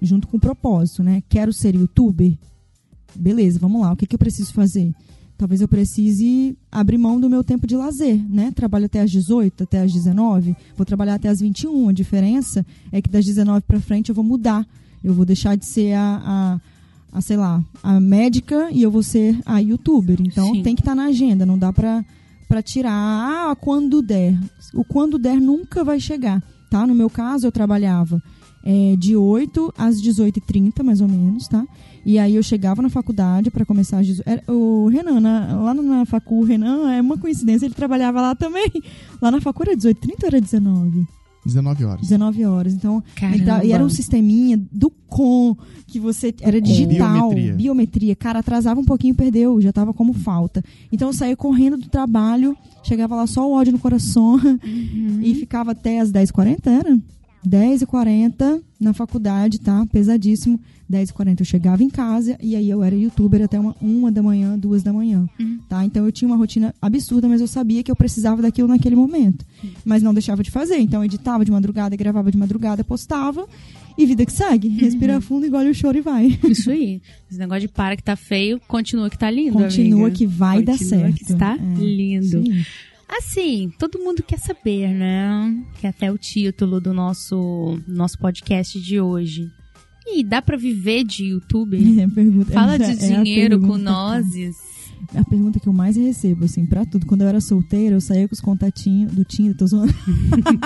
junto 0.00 0.26
com 0.26 0.38
o 0.38 0.40
propósito, 0.40 1.02
né? 1.02 1.22
Quero 1.28 1.52
ser 1.52 1.74
youtuber? 1.74 2.32
Beleza, 3.14 3.58
vamos 3.58 3.82
lá. 3.82 3.92
O 3.92 3.96
que, 3.96 4.06
que 4.06 4.14
eu 4.14 4.18
preciso 4.18 4.54
fazer? 4.54 4.94
Talvez 5.36 5.60
eu 5.60 5.68
precise 5.68 6.56
abrir 6.72 6.96
mão 6.96 7.20
do 7.20 7.28
meu 7.28 7.44
tempo 7.44 7.66
de 7.66 7.76
lazer, 7.76 8.16
né? 8.26 8.50
Trabalho 8.50 8.86
até 8.86 9.02
às 9.02 9.10
18, 9.10 9.64
até 9.64 9.82
às 9.82 9.92
19, 9.92 10.56
vou 10.74 10.86
trabalhar 10.86 11.16
até 11.16 11.28
às 11.28 11.40
21. 11.40 11.90
A 11.90 11.92
diferença 11.92 12.64
é 12.90 13.02
que 13.02 13.10
das 13.10 13.26
19 13.26 13.60
para 13.60 13.78
frente 13.78 14.08
eu 14.08 14.14
vou 14.14 14.24
mudar. 14.24 14.66
Eu 15.04 15.12
vou 15.12 15.26
deixar 15.26 15.54
de 15.54 15.66
ser 15.66 15.92
a, 15.92 16.22
a, 16.24 16.60
a, 17.16 17.20
sei 17.20 17.36
lá, 17.36 17.62
a 17.82 17.98
médica 17.98 18.68
e 18.70 18.82
eu 18.82 18.90
vou 18.90 19.02
ser 19.02 19.38
a 19.46 19.58
youtuber. 19.58 20.18
Então 20.20 20.52
Sim. 20.52 20.62
tem 20.62 20.74
que 20.74 20.82
estar 20.82 20.94
na 20.94 21.06
agenda, 21.06 21.46
não 21.46 21.58
dá 21.58 21.72
pra, 21.72 22.04
pra 22.48 22.62
tirar 22.62 22.92
ah, 22.92 23.56
quando 23.56 24.02
der. 24.02 24.38
O 24.74 24.84
quando 24.84 25.18
der 25.18 25.40
nunca 25.40 25.82
vai 25.82 25.98
chegar, 25.98 26.42
tá? 26.70 26.86
No 26.86 26.94
meu 26.94 27.08
caso, 27.08 27.46
eu 27.46 27.52
trabalhava 27.52 28.22
é, 28.64 28.96
de 28.98 29.16
8 29.16 29.72
às 29.78 30.00
18h30, 30.02 30.82
mais 30.82 31.00
ou 31.00 31.08
menos, 31.08 31.48
tá? 31.48 31.64
E 32.04 32.18
aí 32.18 32.34
eu 32.36 32.42
chegava 32.42 32.82
na 32.82 32.88
faculdade 32.90 33.50
para 33.50 33.64
começar 33.64 33.98
às 33.98 34.06
18 34.06 34.28
era- 34.28 34.42
O 34.52 34.88
Renan, 34.88 35.20
na- 35.20 35.60
lá 35.60 35.74
na 35.74 36.04
facu, 36.04 36.36
o 36.40 36.44
Renan, 36.44 36.92
é 36.92 37.00
uma 37.00 37.16
coincidência, 37.18 37.66
ele 37.66 37.74
trabalhava 37.74 38.20
lá 38.20 38.34
também. 38.34 38.70
Lá 39.22 39.30
na 39.30 39.40
facu 39.40 39.62
era 39.62 39.76
18h30 39.76 40.22
ou 40.22 40.26
era 40.28 40.40
19? 40.40 41.06
19 41.46 41.84
horas. 41.84 42.00
19 42.02 42.44
horas. 42.44 42.74
Então, 42.74 43.02
Caramba. 43.14 43.38
então, 43.38 43.62
e 43.62 43.72
era 43.72 43.84
um 43.84 43.88
sisteminha 43.88 44.60
do 44.70 44.90
com 45.06 45.56
que 45.86 46.00
você 46.00 46.34
era 46.40 46.60
digital, 46.60 47.30
Biometria. 47.30 47.52
biometria. 47.54 48.16
Cara, 48.16 48.40
atrasava 48.40 48.80
um 48.80 48.84
pouquinho, 48.84 49.14
perdeu, 49.14 49.60
já 49.60 49.72
tava 49.72 49.94
como 49.94 50.12
falta. 50.12 50.62
Então 50.90 51.08
eu 51.08 51.12
saía 51.14 51.36
correndo 51.36 51.76
do 51.76 51.88
trabalho, 51.88 52.56
chegava 52.82 53.14
lá 53.14 53.26
só 53.26 53.48
o 53.48 53.52
ódio 53.52 53.72
no 53.72 53.78
coração 53.78 54.38
e 55.22 55.34
ficava 55.36 55.72
até 55.72 56.00
as 56.00 56.10
10h40, 56.10 56.66
era? 56.66 56.98
10h40 57.46 58.60
na 58.80 58.92
faculdade, 58.92 59.58
tá? 59.60 59.86
Pesadíssimo. 59.92 60.58
10h40 60.90 61.40
eu 61.40 61.44
chegava 61.44 61.82
em 61.82 61.88
casa 61.90 62.38
e 62.40 62.54
aí 62.54 62.70
eu 62.70 62.80
era 62.80 62.94
youtuber 62.94 63.42
até 63.42 63.58
uma, 63.58 63.74
uma 63.82 64.12
da 64.12 64.22
manhã, 64.22 64.56
duas 64.56 64.84
da 64.84 64.92
manhã, 64.92 65.28
Uhum. 65.40 65.58
tá? 65.68 65.84
Então 65.84 66.04
eu 66.06 66.12
tinha 66.12 66.28
uma 66.28 66.36
rotina 66.36 66.72
absurda, 66.80 67.26
mas 67.28 67.40
eu 67.40 67.48
sabia 67.48 67.82
que 67.82 67.90
eu 67.90 67.96
precisava 67.96 68.40
daquilo 68.40 68.68
naquele 68.68 68.94
momento. 68.94 69.44
Mas 69.84 70.00
não 70.02 70.14
deixava 70.14 70.44
de 70.44 70.50
fazer. 70.50 70.76
Então 70.78 71.00
eu 71.00 71.04
editava 71.04 71.44
de 71.44 71.50
madrugada, 71.50 71.96
gravava 71.96 72.30
de 72.30 72.38
madrugada, 72.38 72.84
postava 72.84 73.48
e 73.98 74.06
vida 74.06 74.24
que 74.24 74.32
segue. 74.32 74.68
Respira 74.68 75.20
fundo, 75.20 75.44
engole 75.46 75.70
o 75.70 75.74
choro 75.74 75.98
e 75.98 76.02
vai. 76.02 76.38
Isso 76.48 76.70
aí. 76.70 77.00
Esse 77.28 77.38
negócio 77.38 77.62
de 77.62 77.68
para 77.68 77.96
que 77.96 78.02
tá 78.04 78.14
feio, 78.14 78.60
continua 78.68 79.10
que 79.10 79.18
tá 79.18 79.28
lindo. 79.28 79.54
Continua 79.54 80.02
amiga. 80.02 80.16
que 80.16 80.26
vai 80.26 80.62
dar 80.62 80.78
Continua 80.78 81.00
certo. 81.00 81.16
que 81.16 81.32
está 81.32 81.54
É, 81.56 81.80
lindo. 81.84 82.26
sim. 82.26 82.64
Assim, 83.08 83.70
todo 83.78 83.98
mundo 83.98 84.22
quer 84.22 84.38
saber, 84.38 84.88
né? 84.92 85.64
Que 85.80 85.86
é 85.86 85.90
até 85.90 86.10
o 86.12 86.18
título 86.18 86.80
do 86.80 86.92
nosso, 86.92 87.78
nosso 87.86 88.18
podcast 88.18 88.80
de 88.80 89.00
hoje. 89.00 89.50
E 90.08 90.22
dá 90.24 90.40
pra 90.42 90.56
viver 90.56 91.04
de 91.04 91.26
YouTube? 91.26 91.76
É 92.00 92.06
pergunta- 92.08 92.52
Fala 92.52 92.76
de 92.76 92.84
essa 92.84 93.06
é 93.06 93.22
dinheiro 93.22 93.60
com 93.60 93.76
nozes. 93.78 94.56
A 95.14 95.22
pergunta 95.24 95.60
que 95.60 95.68
eu 95.68 95.72
mais 95.72 95.94
recebo, 95.96 96.46
assim, 96.46 96.64
pra 96.66 96.84
tudo. 96.84 97.06
Quando 97.06 97.20
eu 97.20 97.28
era 97.28 97.40
solteira, 97.40 97.94
eu 97.94 98.00
saía 98.00 98.26
com 98.26 98.34
os 98.34 98.40
contatinhos 98.40 99.12
do 99.12 99.24
Tinder, 99.24 99.54
tô 99.56 99.66
zoando. 99.66 99.92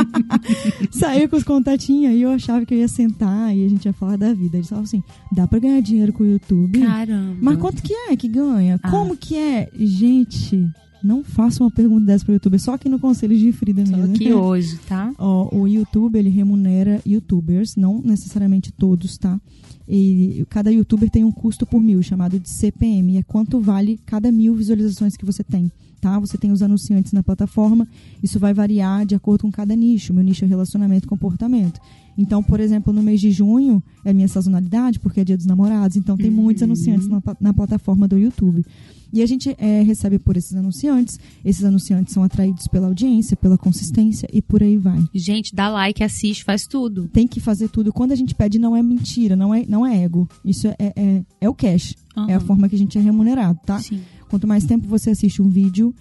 saía 0.92 1.28
com 1.28 1.36
os 1.36 1.42
contatinhos 1.44 2.14
e 2.14 2.22
eu 2.22 2.30
achava 2.30 2.64
que 2.64 2.72
eu 2.72 2.78
ia 2.78 2.88
sentar 2.88 3.54
e 3.54 3.64
a 3.64 3.68
gente 3.68 3.84
ia 3.86 3.92
falar 3.92 4.16
da 4.16 4.32
vida. 4.32 4.56
Eles 4.56 4.68
falavam 4.68 4.84
assim, 4.84 5.02
dá 5.32 5.46
pra 5.46 5.58
ganhar 5.58 5.80
dinheiro 5.80 6.12
com 6.12 6.22
o 6.22 6.26
YouTube? 6.26 6.80
Caramba. 6.80 7.36
Mas 7.40 7.56
quanto 7.58 7.82
que 7.82 7.92
é 7.92 8.16
que 8.16 8.28
ganha? 8.28 8.78
Ah. 8.82 8.90
Como 8.90 9.16
que 9.16 9.36
é? 9.36 9.68
Gente, 9.74 10.66
não 11.02 11.24
faça 11.24 11.62
uma 11.62 11.70
pergunta 11.70 12.06
dessa 12.06 12.24
pro 12.24 12.34
YouTube, 12.34 12.58
só 12.58 12.74
aqui 12.74 12.88
no 12.88 12.98
Conselho 12.98 13.36
de 13.36 13.52
Frida 13.52 13.84
Só 13.86 13.96
mesmo. 13.96 14.14
aqui 14.14 14.32
hoje, 14.34 14.78
tá? 14.88 15.12
Ó, 15.18 15.54
o 15.56 15.66
YouTube, 15.66 16.18
ele 16.18 16.30
remunera 16.30 17.00
youtubers, 17.06 17.76
não 17.76 18.00
necessariamente 18.02 18.72
todos, 18.72 19.16
tá? 19.16 19.40
E 19.88 20.44
cada 20.48 20.70
youtuber 20.70 21.10
tem 21.10 21.24
um 21.24 21.32
custo 21.32 21.66
por 21.66 21.82
mil, 21.82 22.02
chamado 22.02 22.38
de 22.38 22.48
CPM, 22.48 23.14
e 23.14 23.16
é 23.16 23.22
quanto 23.22 23.60
vale 23.60 23.98
cada 24.06 24.30
mil 24.30 24.54
visualizações 24.54 25.16
que 25.16 25.24
você 25.24 25.42
tem, 25.42 25.70
tá? 26.00 26.18
Você 26.20 26.38
tem 26.38 26.52
os 26.52 26.62
anunciantes 26.62 27.12
na 27.12 27.22
plataforma, 27.22 27.88
isso 28.22 28.38
vai 28.38 28.54
variar 28.54 29.04
de 29.04 29.14
acordo 29.14 29.42
com 29.42 29.50
cada 29.50 29.74
nicho. 29.74 30.14
Meu 30.14 30.22
nicho 30.22 30.44
é 30.44 30.48
relacionamento 30.48 31.06
e 31.06 31.08
comportamento. 31.08 31.80
Então, 32.16 32.42
por 32.42 32.60
exemplo, 32.60 32.92
no 32.92 33.02
mês 33.02 33.20
de 33.20 33.30
junho 33.30 33.82
é 34.04 34.12
minha 34.12 34.28
sazonalidade, 34.28 35.00
porque 35.00 35.20
é 35.20 35.24
dia 35.24 35.36
dos 35.36 35.46
namorados, 35.46 35.96
então 35.96 36.16
tem 36.16 36.30
muitos 36.30 36.62
anunciantes 36.62 37.08
na, 37.08 37.20
na 37.40 37.52
plataforma 37.52 38.06
do 38.06 38.18
YouTube. 38.18 38.64
E 39.12 39.22
a 39.22 39.26
gente 39.26 39.54
é, 39.58 39.82
recebe 39.82 40.18
por 40.18 40.36
esses 40.36 40.54
anunciantes. 40.54 41.18
Esses 41.44 41.64
anunciantes 41.64 42.14
são 42.14 42.22
atraídos 42.22 42.66
pela 42.68 42.86
audiência, 42.86 43.36
pela 43.36 43.58
consistência 43.58 44.28
e 44.32 44.40
por 44.40 44.62
aí 44.62 44.76
vai. 44.76 45.02
Gente, 45.14 45.54
dá 45.54 45.68
like, 45.68 46.02
assiste, 46.02 46.44
faz 46.44 46.66
tudo. 46.66 47.08
Tem 47.08 47.26
que 47.26 47.40
fazer 47.40 47.68
tudo. 47.68 47.92
Quando 47.92 48.12
a 48.12 48.16
gente 48.16 48.34
pede, 48.34 48.58
não 48.58 48.76
é 48.76 48.82
mentira, 48.82 49.34
não 49.34 49.54
é, 49.54 49.64
não 49.66 49.86
é 49.86 50.02
ego. 50.02 50.28
Isso 50.44 50.68
é, 50.68 50.74
é, 50.78 51.22
é 51.40 51.48
o 51.48 51.54
cash. 51.54 51.94
É 52.28 52.34
a 52.34 52.40
forma 52.40 52.68
que 52.68 52.74
a 52.74 52.78
gente 52.78 52.98
é 52.98 53.00
remunerado, 53.00 53.58
tá? 53.64 53.78
Sim. 53.80 54.00
Quanto 54.28 54.46
mais 54.46 54.64
tempo 54.64 54.86
você 54.86 55.10
assiste 55.10 55.40
um 55.40 55.48
vídeo, 55.48 55.94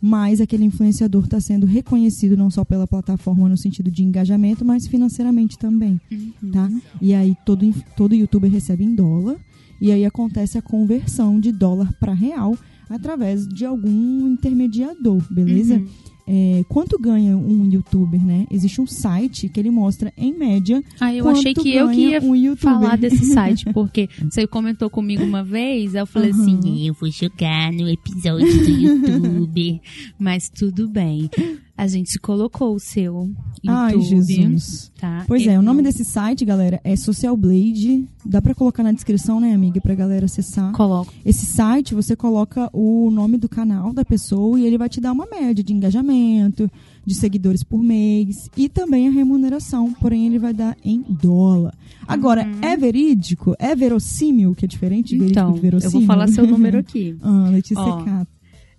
mais 0.00 0.40
aquele 0.40 0.64
influenciador 0.64 1.24
está 1.24 1.40
sendo 1.40 1.66
reconhecido 1.66 2.36
não 2.36 2.50
só 2.50 2.64
pela 2.64 2.86
plataforma 2.86 3.48
no 3.48 3.56
sentido 3.56 3.90
de 3.90 4.02
engajamento, 4.02 4.64
mas 4.64 4.86
financeiramente 4.86 5.58
também, 5.58 6.00
Uhum. 6.10 6.50
tá? 6.52 6.70
E 7.00 7.12
aí 7.14 7.36
todo, 7.44 7.64
todo 7.96 8.14
youtuber 8.14 8.50
recebe 8.50 8.84
em 8.84 8.94
dólar 8.94 9.36
e 9.80 9.92
aí 9.92 10.04
acontece 10.04 10.58
a 10.58 10.62
conversão 10.62 11.38
de 11.40 11.52
dólar 11.52 11.92
para 12.00 12.12
real 12.12 12.56
através 12.88 13.46
de 13.48 13.64
algum 13.64 14.28
intermediador, 14.28 15.22
beleza? 15.30 15.76
Uhum. 15.76 15.86
É, 16.28 16.64
quanto 16.68 16.98
ganha 16.98 17.36
um 17.36 17.70
youtuber, 17.70 18.20
né? 18.20 18.46
Existe 18.50 18.80
um 18.80 18.86
site 18.86 19.48
que 19.48 19.60
ele 19.60 19.70
mostra, 19.70 20.12
em 20.16 20.36
média, 20.36 20.82
Ah, 20.98 21.14
eu 21.14 21.28
achei 21.28 21.54
que 21.54 21.72
eu 21.72 21.88
que 21.88 22.00
ia 22.00 22.20
um 22.20 22.56
falar 22.56 22.96
desse 22.98 23.26
site, 23.32 23.64
porque 23.72 24.08
você 24.28 24.44
comentou 24.44 24.90
comigo 24.90 25.22
uma 25.22 25.44
vez, 25.44 25.94
eu 25.94 26.04
falei 26.04 26.32
Aham. 26.32 26.40
assim, 26.42 26.86
eu 26.88 26.94
vou 26.94 27.08
jogar 27.12 27.72
no 27.72 27.88
episódio 27.88 28.44
do 28.64 28.70
YouTube, 28.70 29.80
mas 30.18 30.48
tudo 30.48 30.88
bem. 30.88 31.30
A 31.78 31.86
gente 31.86 32.18
colocou 32.18 32.74
o 32.74 32.80
seu 32.80 33.14
YouTube. 33.62 33.68
Ai, 33.68 34.00
Jesus. 34.00 34.90
Tá? 34.98 35.24
Pois 35.28 35.46
é, 35.46 35.58
o 35.58 35.62
nome 35.62 35.82
desse 35.82 36.04
site, 36.04 36.44
galera, 36.44 36.80
é 36.82 36.96
Social 36.96 37.36
Blade. 37.36 38.04
Dá 38.24 38.40
pra 38.40 38.54
colocar 38.54 38.82
na 38.82 38.92
descrição, 38.92 39.38
né, 39.40 39.52
amiga, 39.52 39.78
pra 39.80 39.94
galera 39.94 40.24
acessar. 40.24 40.72
Coloco. 40.72 41.12
Esse 41.24 41.44
site, 41.44 41.94
você 41.94 42.16
coloca 42.16 42.70
o 42.72 43.10
nome 43.10 43.36
do 43.36 43.48
canal 43.48 43.92
da 43.92 44.04
pessoa 44.04 44.58
e 44.58 44.64
ele 44.66 44.78
vai 44.78 44.88
te 44.88 45.00
dar 45.02 45.12
uma 45.12 45.26
média 45.26 45.62
de 45.62 45.72
engajamento, 45.72 46.70
de 47.04 47.14
seguidores 47.14 47.62
por 47.62 47.82
mês 47.82 48.48
e 48.56 48.68
também 48.68 49.08
a 49.08 49.10
remuneração, 49.10 49.92
porém 50.00 50.26
ele 50.26 50.38
vai 50.38 50.54
dar 50.54 50.76
em 50.84 51.04
dólar. 51.08 51.74
Agora, 52.08 52.48
é 52.62 52.76
verídico? 52.76 53.54
É 53.58 53.74
verossímil, 53.76 54.54
que 54.54 54.64
é 54.64 54.68
diferente 54.68 55.10
de 55.10 55.18
verídico 55.18 55.40
Uhum. 55.40 55.46
Então, 55.48 55.52
de 55.54 55.60
verossímil? 55.60 55.94
eu 55.94 56.00
vou 56.00 56.06
falar 56.06 56.26
seu 56.28 56.46
número 56.46 56.78
aqui. 56.80 57.16
ah, 57.22 57.48
Letícia 57.50 57.82
Ó. 57.82 58.02
Cato. 58.02 58.35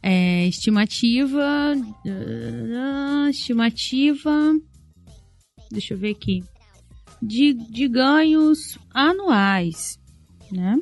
É, 0.09 0.47
estimativa. 0.47 1.73
ah, 2.77 3.27
Estimativa. 3.29 4.31
Deixa 5.71 5.93
eu 5.93 5.97
ver 5.97 6.11
aqui. 6.11 6.43
De, 7.21 7.53
de 7.53 7.87
ganhos 7.89 8.77
anuais. 8.93 9.99
Né? 10.49 10.77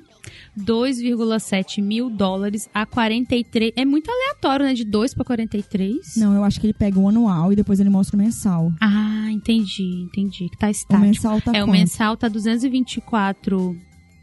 2,7 0.59 1.81
mil 1.81 2.09
dólares 2.09 2.69
a 2.71 2.85
43. 2.85 3.73
É 3.75 3.83
muito 3.83 4.11
aleatório, 4.11 4.65
né? 4.65 4.73
De 4.75 4.83
2 4.85 5.15
para 5.15 5.25
43. 5.25 6.17
Não, 6.17 6.35
eu 6.35 6.43
acho 6.43 6.59
que 6.59 6.67
ele 6.67 6.73
pega 6.73 6.99
o 6.99 7.09
anual 7.09 7.51
e 7.51 7.55
depois 7.55 7.79
ele 7.79 7.89
mostra 7.89 8.15
o 8.15 8.19
mensal. 8.19 8.71
Ah, 8.79 9.27
entendi, 9.31 10.03
entendi. 10.07 10.49
Que 10.49 10.57
tá 10.57 10.67
O 10.67 10.69
estático. 10.69 11.01
mensal 11.07 11.41
tá 11.41 11.51
é, 11.55 11.63
o 11.63 11.65
quanto? 11.67 11.71
mensal 11.79 12.15
tá 12.15 12.27
224 12.27 13.75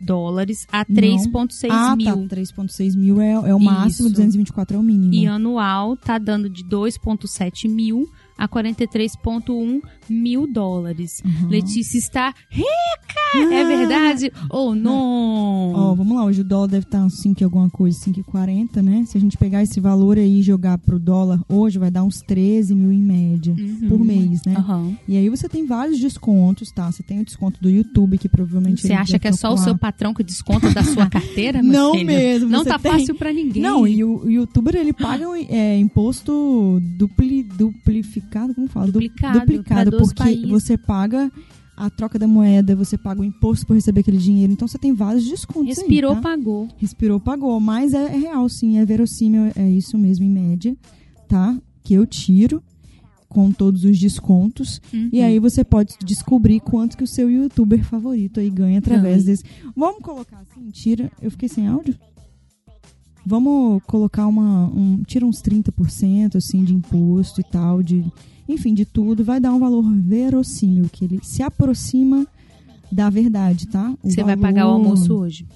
dólares 0.03 0.67
a 0.71 0.85
Não. 0.89 0.97
3,6 0.97 1.69
ah, 1.71 1.97
mil. 1.97 2.29
tá. 2.29 2.37
3,6 2.37 2.97
mil 2.97 3.21
é, 3.21 3.33
é 3.33 3.55
o 3.55 3.61
máximo, 3.61 4.09
Isso. 4.09 4.17
224 4.17 4.77
é 4.77 4.81
o 4.81 4.83
mínimo. 4.83 5.15
E 5.15 5.27
anual 5.27 5.97
tá 5.97 6.19
dando 6.19 6.49
de 6.51 6.65
2,7 6.65 7.69
mil 7.69 8.11
a 8.43 8.49
43,1 8.49 9.81
mil 10.09 10.47
dólares. 10.47 11.23
Uhum. 11.25 11.49
Letícia 11.49 11.99
está 11.99 12.35
rica! 12.51 12.67
É 13.35 13.65
verdade 13.65 14.31
ou 14.51 14.75
não? 14.75 15.73
Ó, 15.73 15.95
vamos 15.95 16.17
lá, 16.17 16.25
hoje 16.25 16.43
o 16.43 16.45
dólar 16.45 16.67
deve 16.69 16.85
estar 16.85 17.03
uns 17.03 17.21
5 17.23 17.43
e 17.43 17.45
alguma 17.45 17.71
coisa, 17.71 17.99
5,40, 18.05 18.83
né? 18.83 19.05
Se 19.07 19.17
a 19.17 19.21
gente 19.21 19.39
pegar 19.39 19.63
esse 19.63 19.81
valor 19.81 20.19
aí 20.19 20.41
e 20.41 20.43
jogar 20.43 20.77
pro 20.79 20.99
dólar 20.99 21.41
hoje, 21.49 21.79
vai 21.79 21.91
dar 21.91 22.03
uns 22.05 22.21
13 22.21 22.75
mil 22.75 22.93
em 22.93 23.01
média 23.03 23.55
Uhum. 23.59 23.89
por 23.89 23.99
mês, 24.05 24.43
né? 24.45 24.55
Aham. 24.59 24.97
E 25.09 25.17
aí 25.17 25.29
você 25.31 25.49
tem 25.49 25.65
vários 25.67 25.99
descontos, 25.99 26.71
tá? 26.73 26.91
Você 26.93 27.03
tem 27.03 27.21
o 27.21 27.25
desconto 27.25 27.61
do 27.61 27.71
YouTube, 27.71 28.19
que 28.19 28.29
provavelmente... 28.29 28.83
Você 28.83 28.93
acha 28.93 29.19
que 29.19 29.29
é 29.29 29.33
só 29.33 29.53
o 29.55 29.57
seu 29.59 29.77
patrão 29.79 30.13
que 30.13 30.23
desconta 30.23 30.71
da 30.71 30.83
sua 30.85 31.09
carteira, 31.09 31.63
meu 31.63 31.73
Não 31.73 31.93
filho? 31.93 32.07
mesmo, 32.07 32.49
Não 32.51 32.65
tá 32.65 32.79
tem- 32.79 32.93
fácil 32.93 33.15
pra 33.15 33.33
ninguém. 33.33 33.63
Não, 33.63 33.87
e 33.87 34.05
o, 34.05 34.25
o 34.25 34.31
youtuber, 34.31 34.75
ele 34.77 34.93
paga 34.93 35.25
é, 35.49 35.79
imposto 35.79 36.79
dupli, 36.99 37.43
duplificado, 37.43 38.32
como 38.55 38.69
fala? 38.69 38.87
Du- 38.87 38.93
Duplicado, 38.93 39.41
duplicado 39.41 39.91
porque 39.99 40.15
países. 40.15 40.49
você 40.49 40.77
paga 40.79 41.31
a 41.77 41.89
troca 41.91 42.19
da 42.19 42.29
moeda, 42.29 42.77
você 42.77 42.97
paga 42.99 43.21
o 43.23 43.25
imposto 43.25 43.67
por 43.67 43.75
receber 43.75 44.01
aquele 44.01 44.19
dinheiro. 44.19 44.53
Então 44.53 44.69
você 44.69 44.79
tem 44.79 44.93
vários 44.93 45.25
descontos 45.25 45.63
aí, 45.79 45.85
Respirou, 45.85 46.15
tá? 46.17 46.21
pagou. 46.23 46.69
Respirou, 46.77 47.19
pagou. 47.21 47.59
Mas 47.61 47.93
é, 47.95 48.05
é 48.05 48.17
real, 48.19 48.49
sim, 48.49 48.79
é 48.79 48.85
verossímil, 48.85 49.51
é 49.57 49.69
isso 49.71 49.97
mesmo, 49.99 50.25
em 50.25 50.31
média, 50.31 50.77
tá? 51.29 51.59
Que 51.83 51.95
eu 51.95 52.07
tiro 52.07 52.63
com 53.29 53.51
todos 53.51 53.83
os 53.85 53.99
descontos. 53.99 54.81
Uhum. 54.93 55.09
E 55.11 55.23
aí 55.23 55.39
você 55.39 55.65
pode 55.65 55.95
descobrir 56.05 56.61
quanto 56.61 56.97
que 56.99 57.03
o 57.05 57.07
seu 57.07 57.31
youtuber 57.31 57.83
favorito 57.83 58.39
aí 58.39 58.51
ganha 58.51 58.79
através 58.79 59.25
Ganha. 59.25 59.37
desse. 59.39 59.45
Vamos 59.75 60.03
colocar 60.03 60.41
assim, 60.41 60.69
tira. 60.71 61.11
Eu 61.21 61.31
fiquei 61.31 61.49
sem 61.49 61.67
áudio? 61.67 61.95
Vamos 63.25 63.83
colocar 63.87 64.27
uma. 64.27 64.67
Um, 64.67 65.03
tira 65.07 65.25
uns 65.25 65.41
30% 65.41 66.37
assim 66.37 66.65
de 66.65 66.75
imposto 66.75 67.41
e 67.41 67.45
tal, 67.45 67.83
de. 67.83 68.05
Enfim, 68.49 68.75
de 68.75 68.85
tudo. 68.85 69.23
Vai 69.25 69.39
dar 69.41 69.53
um 69.55 69.59
valor 69.61 69.83
verossímil, 69.95 70.89
que 70.93 71.05
ele 71.05 71.21
se 71.23 71.43
aproxima 71.43 72.27
da 72.91 73.09
verdade, 73.09 73.69
tá? 73.69 73.95
O 74.03 74.11
Você 74.11 74.23
vai 74.23 74.35
valor- 74.37 74.43
pagar 74.49 74.67
o 74.69 74.73
almoço 74.73 75.15
hoje. 75.15 75.47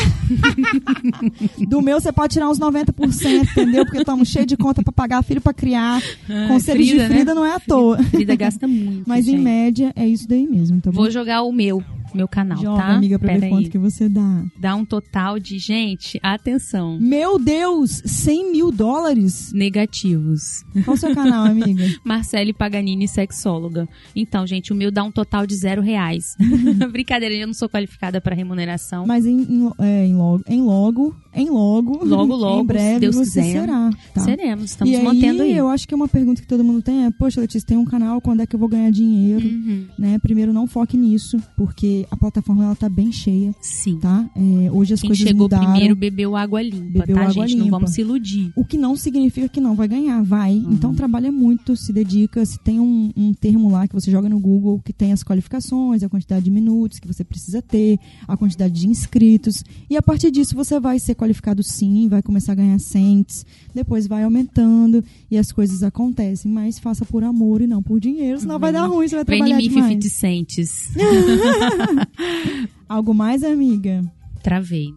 Do 1.68 1.80
meu 1.82 2.00
você 2.00 2.12
pode 2.12 2.34
tirar 2.34 2.48
uns 2.48 2.58
90%, 2.58 3.42
entendeu? 3.50 3.84
Porque 3.84 3.98
estamos 3.98 4.28
cheios 4.28 4.46
de 4.46 4.56
conta 4.56 4.82
pra 4.82 4.92
pagar, 4.92 5.22
filho 5.22 5.40
pra 5.40 5.52
criar. 5.52 6.00
Conselho 6.48 6.84
Frida, 6.84 7.02
de 7.08 7.14
Frida 7.14 7.34
não 7.34 7.44
é 7.44 7.54
à 7.54 7.60
toa. 7.60 7.96
né? 7.98 8.04
Frida 8.04 8.36
gasta 8.36 8.66
muito. 8.66 9.04
Mas 9.08 9.26
em 9.26 9.32
gente. 9.32 9.42
média 9.42 9.92
é 9.96 10.06
isso 10.06 10.28
daí 10.28 10.46
mesmo, 10.46 10.80
tá 10.80 10.90
bom? 10.90 10.96
Vou 10.96 11.10
jogar 11.10 11.42
o 11.42 11.52
meu, 11.52 11.82
meu 12.14 12.26
canal, 12.28 12.58
Joga, 12.58 12.82
tá? 12.82 12.88
amiga, 12.94 13.18
pra 13.18 13.28
Pera 13.28 13.40
ver 13.40 13.46
aí. 13.46 13.52
quanto 13.52 13.70
que 13.70 13.78
você 13.78 14.08
dá. 14.08 14.44
Dá 14.58 14.74
um 14.74 14.84
total 14.84 15.38
de, 15.38 15.58
gente, 15.58 16.18
atenção, 16.22 16.98
Meu 17.00 17.38
Deus, 17.38 18.02
100 18.04 18.52
mil 18.52 18.70
dólares? 18.72 19.52
negativos. 19.52 20.64
Qual 20.84 20.94
o 20.94 20.98
seu 20.98 21.14
canal, 21.14 21.44
amiga? 21.46 21.84
Marcele 22.04 22.52
Paganini, 22.52 23.06
sexóloga. 23.08 23.88
Então, 24.14 24.46
gente, 24.46 24.72
o 24.72 24.76
meu 24.76 24.90
dá 24.90 25.02
um 25.02 25.10
total 25.10 25.46
de 25.46 25.54
zero 25.56 25.82
reais. 25.82 26.36
Brincadeira, 26.92 27.34
eu 27.34 27.46
não 27.46 27.54
sou 27.54 27.68
qualificada 27.68 28.20
para 28.20 28.34
remuneração. 28.34 29.06
Mas 29.06 29.26
em, 29.26 29.40
em, 29.42 29.70
é, 29.90 30.06
em 30.06 30.14
logo, 30.14 30.42
em 30.48 30.62
logo, 30.62 31.14
em 31.34 31.48
logo, 31.48 32.04
Logo, 32.04 32.34
logo, 32.36 32.62
em 32.62 32.66
breve 32.66 33.00
Deus 33.00 33.16
você 33.16 33.40
quiser. 33.40 33.60
será. 33.60 33.90
Tá? 34.14 34.20
Seremos, 34.22 34.64
estamos 34.66 34.94
e 34.94 35.02
mantendo 35.02 35.42
aí. 35.42 35.56
eu 35.56 35.68
acho 35.68 35.86
que 35.86 35.94
é 35.94 35.96
uma 35.96 36.08
pergunta 36.08 36.40
que 36.40 36.48
todo 36.48 36.62
mundo 36.64 36.82
tem 36.82 37.04
é, 37.04 37.10
poxa, 37.10 37.40
Letícia, 37.40 37.66
tem 37.66 37.76
um 37.76 37.84
canal, 37.84 38.20
quando 38.20 38.40
é 38.40 38.46
que 38.46 38.54
eu 38.54 38.60
vou 38.60 38.68
ganhar 38.68 38.90
dinheiro? 38.90 39.46
Uhum. 39.46 39.86
Né? 39.98 40.18
Primeiro, 40.18 40.52
não 40.52 40.66
foque 40.66 40.96
nisso, 40.96 41.38
porque 41.56 42.06
a 42.10 42.16
plataforma 42.16 42.64
ela 42.64 42.74
tá 42.74 42.88
bem 42.88 43.12
cheia, 43.12 43.54
Sim. 43.60 43.98
tá? 43.98 44.28
É, 44.36 44.70
hoje 44.70 44.94
as 44.94 45.00
Quem 45.00 45.08
coisas 45.10 45.26
chegou 45.26 45.44
mudaram. 45.44 45.70
primeiro 45.70 45.94
bebeu 45.94 46.36
água 46.36 46.62
limpa, 46.62 47.00
Bebeu 47.00 47.16
tá, 47.16 47.22
água 47.22 47.46
gente? 47.46 47.56
Não 47.56 47.64
limpa. 47.66 47.76
vamos 47.78 47.90
se 47.92 48.00
iludir. 48.00 48.52
O 48.56 48.64
que 48.64 48.76
não 48.78 48.96
significa 48.96 49.48
que 49.48 49.60
não 49.60 49.74
vai 49.74 49.88
ganhar, 49.88 50.22
vai. 50.22 50.54
Uhum. 50.54 50.72
Então 50.72 50.94
trabalha 50.94 51.30
muito, 51.32 51.76
se 51.76 51.92
dedica. 51.92 52.44
Se 52.44 52.58
tem 52.58 52.80
um, 52.80 53.10
um 53.16 53.32
termo 53.32 53.70
lá 53.70 53.86
que 53.86 53.94
você 53.94 54.10
joga 54.10 54.28
no 54.28 54.38
Google 54.38 54.80
que 54.84 54.92
tem 54.92 55.12
as 55.12 55.22
qualificações, 55.22 56.02
a 56.02 56.08
quantidade 56.08 56.44
de 56.44 56.50
minutos 56.50 56.98
que 56.98 57.06
você 57.06 57.22
precisa 57.24 57.60
ter, 57.62 57.98
a 58.26 58.36
quantidade 58.36 58.74
de 58.74 58.88
inscritos. 58.88 59.64
E 59.88 59.96
a 59.96 60.02
partir 60.02 60.30
disso 60.30 60.54
você 60.54 60.78
vai 60.78 60.98
ser 60.98 61.14
qualificado 61.14 61.62
sim, 61.62 62.08
vai 62.08 62.22
começar 62.22 62.52
a 62.52 62.54
ganhar 62.54 62.78
cents, 62.78 63.44
depois 63.74 64.06
vai 64.06 64.22
aumentando 64.22 65.02
e 65.30 65.38
as 65.38 65.50
coisas 65.52 65.82
acontecem. 65.82 66.50
Mas 66.50 66.78
faça 66.78 67.04
por 67.04 67.24
amor 67.24 67.60
e 67.60 67.66
não 67.66 67.82
por 67.82 67.98
dinheiro, 68.00 68.40
senão 68.40 68.58
vai 68.58 68.72
dar 68.72 68.86
ruim, 68.86 69.08
você 69.08 69.16
vai 69.16 69.24
Vem 69.24 69.38
trabalhar 69.38 69.56
mim, 69.56 69.68
demais. 69.68 70.04
50 70.04 70.08
cents. 70.08 70.90
Algo 72.88 73.14
mais, 73.14 73.42
amiga? 73.42 74.04
Travei. 74.42 74.88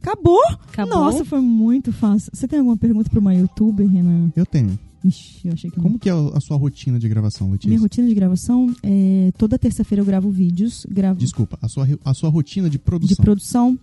Acabou? 0.00 0.42
Acabou? 0.68 0.98
Nossa, 0.98 1.24
foi 1.24 1.40
muito 1.40 1.92
fácil. 1.92 2.30
Você 2.34 2.48
tem 2.48 2.58
alguma 2.58 2.76
pergunta 2.76 3.08
para 3.08 3.20
uma 3.20 3.32
youtuber, 3.34 3.86
Renan? 3.88 4.32
Eu 4.34 4.44
tenho. 4.44 4.76
Ixi, 5.04 5.48
eu 5.48 5.52
achei 5.52 5.70
que 5.70 5.76
não. 5.76 5.84
Como 5.84 5.98
que 5.98 6.08
é 6.08 6.12
a 6.12 6.40
sua 6.40 6.56
rotina 6.56 6.98
de 6.98 7.08
gravação, 7.08 7.50
Letícia? 7.50 7.68
Minha 7.68 7.80
rotina 7.80 8.08
de 8.08 8.14
gravação 8.14 8.74
é 8.82 9.32
toda 9.36 9.58
terça-feira 9.58 10.00
eu 10.00 10.06
gravo 10.06 10.30
vídeos, 10.30 10.86
gravo 10.88 11.18
Desculpa, 11.18 11.58
a 11.60 11.68
sua, 11.68 11.88
a 12.04 12.14
sua 12.14 12.28
rotina 12.30 12.68
de 12.70 12.78
de 13.00 13.16
produção. 13.16 13.78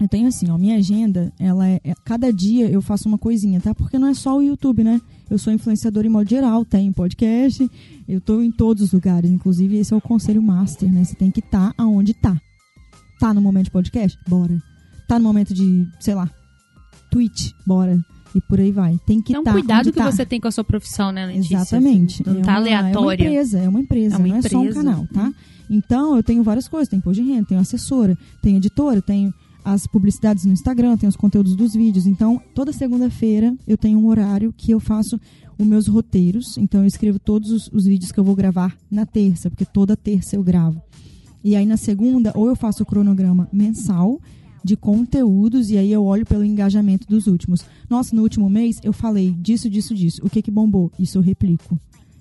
Eu 0.00 0.08
tenho 0.08 0.28
assim, 0.28 0.50
ó, 0.50 0.56
minha 0.56 0.76
agenda, 0.76 1.32
ela 1.38 1.66
é, 1.68 1.80
é- 1.84 1.94
cada 2.04 2.32
dia 2.32 2.70
eu 2.70 2.80
faço 2.80 3.08
uma 3.08 3.18
coisinha, 3.18 3.60
tá? 3.60 3.74
Porque 3.74 3.98
não 3.98 4.08
é 4.08 4.14
só 4.14 4.36
o 4.38 4.42
YouTube, 4.42 4.82
né? 4.84 5.00
Eu 5.28 5.38
sou 5.38 5.52
influenciadora 5.52 6.06
em 6.06 6.10
modo 6.10 6.28
geral, 6.28 6.64
tenho 6.64 6.92
podcast, 6.92 7.70
eu 8.08 8.20
tô 8.20 8.40
em 8.40 8.50
todos 8.50 8.82
os 8.82 8.92
lugares, 8.92 9.30
inclusive 9.30 9.76
esse 9.76 9.92
é 9.92 9.96
o 9.96 10.00
conselho 10.00 10.42
master, 10.42 10.92
né? 10.92 11.04
Você 11.04 11.14
tem 11.14 11.30
que 11.30 11.40
estar 11.40 11.72
tá 11.72 11.82
aonde 11.82 12.14
tá. 12.14 12.40
Tá 13.18 13.34
no 13.34 13.40
momento 13.40 13.66
de 13.66 13.70
podcast? 13.70 14.18
Bora. 14.26 14.60
Tá 15.06 15.18
no 15.18 15.24
momento 15.24 15.52
de, 15.52 15.86
sei 16.00 16.14
lá, 16.14 16.30
Twitch? 17.10 17.50
Bora. 17.66 17.98
E 18.34 18.40
por 18.40 18.60
aí 18.60 18.70
vai. 18.70 18.96
Tem 19.04 19.20
que 19.20 19.32
Então, 19.32 19.42
tá 19.42 19.52
cuidado 19.52 19.92
que 19.92 19.98
tá. 19.98 20.10
você 20.10 20.24
tem 20.24 20.40
com 20.40 20.48
a 20.48 20.52
sua 20.52 20.64
profissão, 20.64 21.10
né, 21.10 21.26
Letícia? 21.26 21.56
Exatamente. 21.56 22.24
Não 22.24 22.38
é 22.38 22.42
tá 22.42 22.60
uma, 22.60 22.68
É 22.68 22.96
uma 22.98 23.14
empresa, 23.14 23.58
é 23.58 23.68
uma 23.68 23.80
empresa, 23.80 24.14
É 24.14 24.18
uma 24.18 24.28
não 24.28 24.36
é 24.36 24.42
só 24.42 24.58
um 24.58 24.62
empresa. 24.62 24.78
canal, 24.84 25.06
tá? 25.12 25.32
Então, 25.68 26.16
eu 26.16 26.22
tenho 26.22 26.42
várias 26.42 26.68
coisas. 26.68 26.88
Tenho 26.88 26.98
imposto 26.98 27.22
de 27.22 27.28
renda, 27.28 27.46
tenho 27.48 27.60
assessora, 27.60 28.16
tenho 28.40 28.56
editora, 28.56 29.02
tenho 29.02 29.34
as 29.72 29.86
publicidades 29.86 30.44
no 30.44 30.52
Instagram, 30.52 30.96
tem 30.96 31.08
os 31.08 31.16
conteúdos 31.16 31.54
dos 31.54 31.74
vídeos. 31.74 32.06
Então, 32.06 32.40
toda 32.54 32.72
segunda-feira 32.72 33.54
eu 33.66 33.78
tenho 33.78 33.98
um 33.98 34.06
horário 34.06 34.52
que 34.56 34.72
eu 34.72 34.80
faço 34.80 35.20
os 35.58 35.66
meus 35.66 35.86
roteiros. 35.86 36.58
Então, 36.58 36.80
eu 36.80 36.86
escrevo 36.86 37.18
todos 37.18 37.50
os, 37.50 37.70
os 37.72 37.84
vídeos 37.84 38.10
que 38.10 38.18
eu 38.18 38.24
vou 38.24 38.34
gravar 38.34 38.76
na 38.90 39.06
terça, 39.06 39.48
porque 39.48 39.64
toda 39.64 39.96
terça 39.96 40.36
eu 40.36 40.42
gravo. 40.42 40.82
E 41.42 41.56
aí, 41.56 41.64
na 41.64 41.76
segunda, 41.76 42.32
ou 42.34 42.48
eu 42.48 42.56
faço 42.56 42.82
o 42.82 42.86
cronograma 42.86 43.48
mensal 43.52 44.20
de 44.62 44.76
conteúdos 44.76 45.70
e 45.70 45.78
aí 45.78 45.90
eu 45.90 46.04
olho 46.04 46.26
pelo 46.26 46.44
engajamento 46.44 47.06
dos 47.08 47.26
últimos. 47.26 47.64
Nossa, 47.88 48.14
no 48.14 48.22
último 48.22 48.48
mês 48.50 48.78
eu 48.82 48.92
falei 48.92 49.32
disso, 49.32 49.70
disso, 49.70 49.94
disso. 49.94 50.20
O 50.22 50.28
que 50.28 50.42
que 50.42 50.50
bombou? 50.50 50.92
Isso 50.98 51.16
eu 51.16 51.22
replico. 51.22 51.78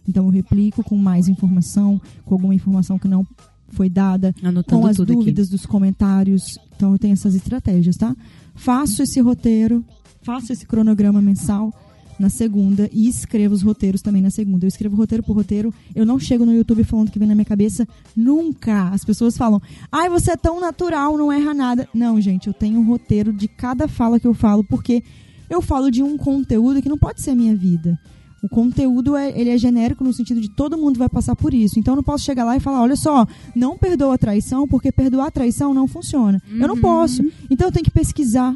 Então 0.07 0.25
eu 0.25 0.29
replico 0.29 0.83
com 0.83 0.95
mais 0.95 1.27
informação, 1.27 2.01
com 2.25 2.35
alguma 2.35 2.55
informação 2.55 2.97
que 2.97 3.07
não 3.07 3.25
foi 3.71 3.89
dada, 3.89 4.33
Anotando 4.43 4.81
com 4.81 4.87
as 4.87 4.97
dúvidas 4.97 5.49
dos 5.49 5.65
comentários. 5.65 6.57
Então 6.75 6.93
eu 6.93 6.99
tenho 6.99 7.13
essas 7.13 7.35
estratégias, 7.35 7.97
tá? 7.97 8.15
Faço 8.55 9.03
esse 9.03 9.19
roteiro, 9.19 9.83
faço 10.21 10.51
esse 10.51 10.65
cronograma 10.65 11.21
mensal 11.21 11.73
na 12.19 12.29
segunda 12.29 12.89
e 12.91 13.07
escrevo 13.07 13.53
os 13.53 13.61
roteiros 13.61 14.01
também 14.01 14.21
na 14.21 14.29
segunda. 14.29 14.65
Eu 14.65 14.67
escrevo 14.67 14.95
roteiro 14.95 15.23
por 15.23 15.35
roteiro. 15.35 15.73
Eu 15.95 16.05
não 16.05 16.19
chego 16.19 16.45
no 16.45 16.53
YouTube 16.53 16.83
falando 16.83 17.09
que 17.09 17.17
vem 17.17 17.27
na 17.27 17.33
minha 17.33 17.45
cabeça 17.45 17.87
nunca. 18.15 18.89
As 18.89 19.05
pessoas 19.05 19.37
falam: 19.37 19.61
"Ai, 19.91 20.09
você 20.09 20.31
é 20.31 20.37
tão 20.37 20.59
natural, 20.59 21.17
não 21.17 21.31
erra 21.31 21.53
nada". 21.53 21.87
Não, 21.93 22.19
gente, 22.19 22.47
eu 22.47 22.53
tenho 22.53 22.79
um 22.79 22.85
roteiro 22.85 23.31
de 23.31 23.47
cada 23.47 23.87
fala 23.87 24.19
que 24.19 24.27
eu 24.27 24.33
falo 24.33 24.63
porque 24.63 25.01
eu 25.49 25.61
falo 25.61 25.89
de 25.89 26.03
um 26.03 26.17
conteúdo 26.17 26.81
que 26.81 26.89
não 26.89 26.97
pode 26.97 27.21
ser 27.21 27.31
a 27.31 27.35
minha 27.35 27.55
vida. 27.55 27.97
O 28.41 28.47
conteúdo 28.47 29.15
é, 29.15 29.37
ele 29.39 29.49
é 29.49 29.57
genérico 29.57 30.03
no 30.03 30.13
sentido 30.13 30.39
de 30.39 30.49
todo 30.49 30.77
mundo 30.77 30.97
vai 30.97 31.09
passar 31.09 31.35
por 31.35 31.53
isso. 31.53 31.79
Então 31.79 31.93
eu 31.93 31.97
não 31.97 32.03
posso 32.03 32.23
chegar 32.23 32.45
lá 32.45 32.55
e 32.55 32.59
falar, 32.59 32.81
olha 32.81 32.95
só, 32.95 33.27
não 33.55 33.77
perdoa 33.77 34.15
a 34.15 34.17
traição, 34.17 34.67
porque 34.67 34.91
perdoar 34.91 35.27
a 35.27 35.31
traição 35.31 35.73
não 35.73 35.87
funciona. 35.87 36.41
Eu 36.49 36.67
não 36.67 36.79
posso. 36.79 37.21
Então 37.49 37.67
eu 37.67 37.71
tenho 37.71 37.83
que 37.83 37.91
pesquisar. 37.91 38.55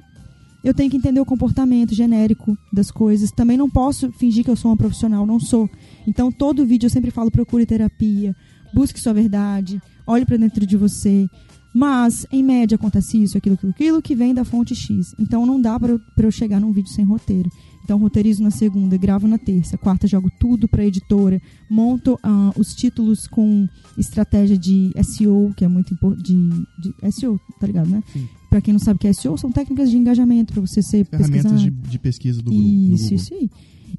Eu 0.63 0.73
tenho 0.73 0.89
que 0.89 0.95
entender 0.95 1.19
o 1.19 1.25
comportamento 1.25 1.93
genérico 1.93 2.57
das 2.71 2.89
coisas. 2.89 3.31
Também 3.31 3.57
não 3.57 3.69
posso 3.69 4.11
fingir 4.13 4.45
que 4.45 4.49
eu 4.49 4.55
sou 4.55 4.71
uma 4.71 4.77
profissional, 4.77 5.25
não 5.25 5.39
sou. 5.39 5.69
Então 6.07 6.31
todo 6.31 6.65
vídeo 6.65 6.85
eu 6.87 6.89
sempre 6.89 7.11
falo, 7.11 7.29
procure 7.29 7.65
terapia, 7.65 8.33
busque 8.73 8.99
sua 8.99 9.13
verdade, 9.13 9.81
olhe 10.07 10.25
para 10.25 10.37
dentro 10.37 10.65
de 10.65 10.77
você. 10.77 11.27
Mas, 11.73 12.27
em 12.31 12.43
média, 12.43 12.75
acontece 12.75 13.21
isso, 13.21 13.35
aquilo, 13.35 13.55
aquilo, 13.55 13.71
aquilo 13.71 14.01
que 14.01 14.13
vem 14.13 14.31
da 14.33 14.45
fonte 14.45 14.75
X. 14.75 15.15
Então 15.17 15.43
não 15.45 15.59
dá 15.59 15.79
para 15.79 15.91
eu, 15.91 16.01
eu 16.17 16.31
chegar 16.31 16.59
num 16.59 16.71
vídeo 16.71 16.91
sem 16.91 17.03
roteiro. 17.03 17.49
Então, 17.83 17.97
roteirizo 17.97 18.41
na 18.41 18.49
segunda, 18.51 18.95
gravo 18.95 19.27
na 19.27 19.37
terça, 19.37 19.77
quarta, 19.77 20.07
jogo 20.07 20.31
tudo 20.39 20.67
para 20.69 20.85
editora, 20.85 21.41
monto 21.69 22.17
ah, 22.23 22.51
os 22.57 22.73
títulos 22.73 23.27
com 23.27 23.67
estratégia 23.97 24.57
de 24.57 24.91
SEO, 25.03 25.53
que 25.55 25.65
é 25.65 25.67
muito 25.67 25.93
importante. 25.93 26.23
De, 26.33 26.93
de 27.03 27.11
SEO, 27.11 27.39
tá 27.59 27.67
ligado, 27.67 27.89
né? 27.89 28.01
Para 28.49 28.61
quem 28.61 28.71
não 28.71 28.79
sabe 28.79 28.97
o 28.97 28.99
que 28.99 29.07
é 29.07 29.13
SEO, 29.13 29.37
são 29.37 29.51
técnicas 29.51 29.89
de 29.89 29.97
engajamento 29.97 30.53
para 30.53 30.61
você 30.61 30.81
ser 30.81 31.05
Ferramentas 31.05 31.51
pesquisar. 31.51 31.69
de, 31.69 31.89
de 31.89 31.99
pesquisa 31.99 32.41
do 32.41 32.53
Isso, 32.53 33.03
Google. 33.03 33.15
isso 33.15 33.33
aí. 33.33 33.49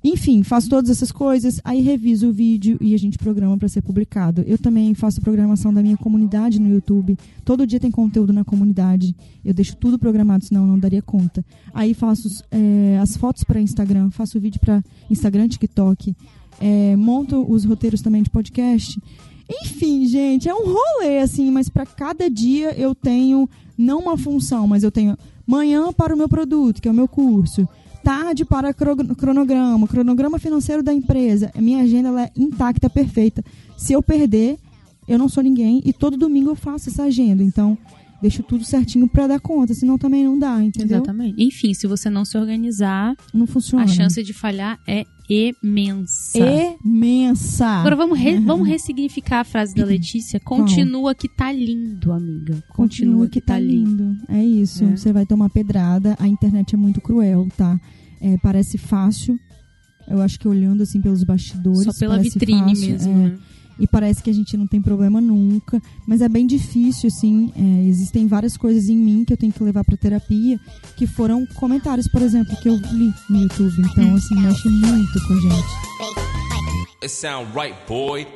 Enfim, 0.07 0.43
faço 0.43 0.69
todas 0.69 0.91
essas 0.91 1.11
coisas, 1.11 1.63
aí 1.65 1.81
reviso 1.81 2.29
o 2.29 2.33
vídeo 2.33 2.77
e 2.79 2.95
a 2.95 2.99
gente 2.99 3.17
programa 3.17 3.57
para 3.57 3.69
ser 3.69 3.81
publicado. 3.81 4.45
Eu 4.47 4.59
também 4.59 4.93
faço 4.93 5.19
programação 5.23 5.73
da 5.73 5.83
minha 5.83 5.97
comunidade 5.97 6.61
no 6.61 6.69
YouTube. 6.69 7.17
Todo 7.43 7.67
dia 7.67 7.81
tem 7.81 7.91
conteúdo 7.91 8.31
na 8.31 8.45
comunidade. 8.45 9.17
Eu 9.43 9.55
deixo 9.55 9.75
tudo 9.77 9.99
programado, 9.99 10.45
senão 10.45 10.65
eu 10.65 10.69
não 10.69 10.79
daria 10.79 11.01
conta. 11.01 11.43
Aí 11.73 11.95
faço 11.95 12.45
eh, 12.51 12.99
as 13.01 13.17
fotos 13.17 13.45
para 13.45 13.59
Instagram, 13.59 14.11
faço 14.11 14.39
vídeo 14.39 14.61
para 14.61 14.85
Instagram, 15.11 15.49
TikTok. 15.49 16.15
eh, 16.61 16.95
monto 16.97 17.51
os 17.51 17.65
roteiros 17.65 18.03
também 18.03 18.23
de 18.23 18.29
podcast. 18.29 19.01
Enfim, 19.49 20.07
gente, 20.07 20.49
é 20.49 20.55
um 20.55 20.65
rolê 20.67 21.21
assim, 21.21 21.51
mas 21.51 21.71
para 21.71 21.87
cada 21.87 22.29
dia 22.29 22.79
eu 22.79 22.95
tenho 22.95 23.49
não 23.77 24.01
uma 24.01 24.19
função, 24.19 24.67
mas 24.67 24.83
eu 24.83 24.91
tenho 24.91 25.17
manhã 25.47 25.93
para 25.93 26.15
o 26.15 26.19
meu 26.19 26.29
produto, 26.29 26.81
que 26.81 26.89
é 26.89 26.91
o 26.91 26.95
meu 26.95 27.09
curso, 27.09 27.67
tarde 28.05 28.45
para 28.45 28.73
cro- 28.75 28.97
cronograma, 29.17 29.89
cronograma 29.89 30.39
financeiro 30.39 30.83
da 30.83 30.93
empresa. 30.93 31.51
Minha 31.57 31.83
agenda 31.83 32.09
ela 32.11 32.23
é 32.25 32.31
intacta, 32.37 32.89
perfeita. 32.91 33.43
Se 33.77 33.93
eu 33.93 34.03
perder, 34.03 34.57
eu 35.09 35.19
não 35.19 35.29
sou 35.29 35.43
ninguém 35.43 35.83
e 35.85 35.93
todo 35.93 36.17
domingo 36.17 36.51
eu 36.51 36.55
faço 36.55 36.89
essa 36.91 37.05
agenda. 37.05 37.43
Então, 37.43 37.77
deixo 38.23 38.43
tudo 38.43 38.65
certinho 38.65 39.09
para 39.09 39.27
dar 39.27 39.41
conta, 39.41 39.75
senão 39.75 39.99
também 39.99 40.25
não 40.25 40.39
dá, 40.39 40.63
entendeu? 40.63 40.99
Exatamente. 40.99 41.43
Enfim, 41.43 41.75
se 41.75 41.87
você 41.87 42.09
não 42.09 42.25
se 42.25 42.37
organizar, 42.39 43.17
Não 43.33 43.47
funciona. 43.47 43.85
a 43.85 43.89
chance 43.89 44.23
de 44.23 44.33
falhar 44.33 44.79
é 44.87 45.05
imensa. 45.29 46.39
imensa. 46.85 47.67
Agora 47.67 47.97
vamos, 47.97 48.19
re- 48.19 48.39
vamos 48.45 48.69
ressignificar 48.69 49.41
a 49.41 49.45
frase 49.45 49.75
da 49.75 49.85
Letícia. 49.87 50.39
Continua 50.41 51.15
que 51.15 51.29
tá 51.29 51.51
lindo, 51.53 52.13
amiga. 52.13 52.63
Continua 52.69 53.29
que 53.29 53.41
tá 53.41 53.59
lindo. 53.59 54.17
É 54.29 54.43
isso. 54.45 54.85
É. 54.85 54.97
Você 54.97 55.13
vai 55.13 55.25
tomar 55.27 55.49
pedrada. 55.51 56.17
A 56.19 56.29
internet 56.29 56.75
é 56.75 56.79
muito 56.79 57.01
cruel, 57.01 57.49
tá? 57.57 57.81
É, 58.21 58.37
parece 58.39 58.79
fácil. 58.79 59.39
Eu 60.07 60.21
acho 60.21 60.39
que 60.39 60.47
olhando 60.47 60.83
assim 60.83 61.01
pelos 61.01 61.25
bastidores. 61.25 61.85
Só 61.85 61.93
pela 61.99 62.19
vitrine 62.19 62.75
fácil, 62.75 62.91
mesmo, 62.91 63.13
é. 63.13 63.15
né? 63.15 63.39
E 63.79 63.87
parece 63.87 64.23
que 64.23 64.31
a 64.31 64.33
gente 64.33 64.57
não 64.57 64.67
tem 64.67 64.81
problema 64.81 65.21
nunca. 65.21 65.83
Mas 66.07 66.21
é 66.21 66.29
bem 66.29 66.47
difícil, 66.47 67.09
assim. 67.09 67.53
é, 67.57 67.89
existem 67.89 68.27
várias 68.27 68.57
coisas 68.57 68.89
em 68.89 68.97
mim 68.97 69.25
que 69.25 69.33
eu 69.33 69.37
tenho 69.37 69.53
que 69.53 69.63
levar 69.63 69.85
pra 69.85 69.97
terapia. 69.97 70.59
Que 70.97 71.07
foram 71.07 71.47
comentários, 71.55 72.09
por 72.09 72.23
exemplo, 72.23 72.57
que 72.61 72.69
eu 72.69 72.77
li 72.77 73.13
no 73.29 73.43
YouTube. 73.43 73.75
Então, 73.79 74.15
assim, 74.15 74.35
mexe 74.41 74.69
muito 74.69 75.27
com 75.27 75.35
a 75.35 75.41
gente. 75.41 76.95
It 77.03 77.11
sound 77.13 77.51
right, 77.55 77.77
boy. 77.87 78.27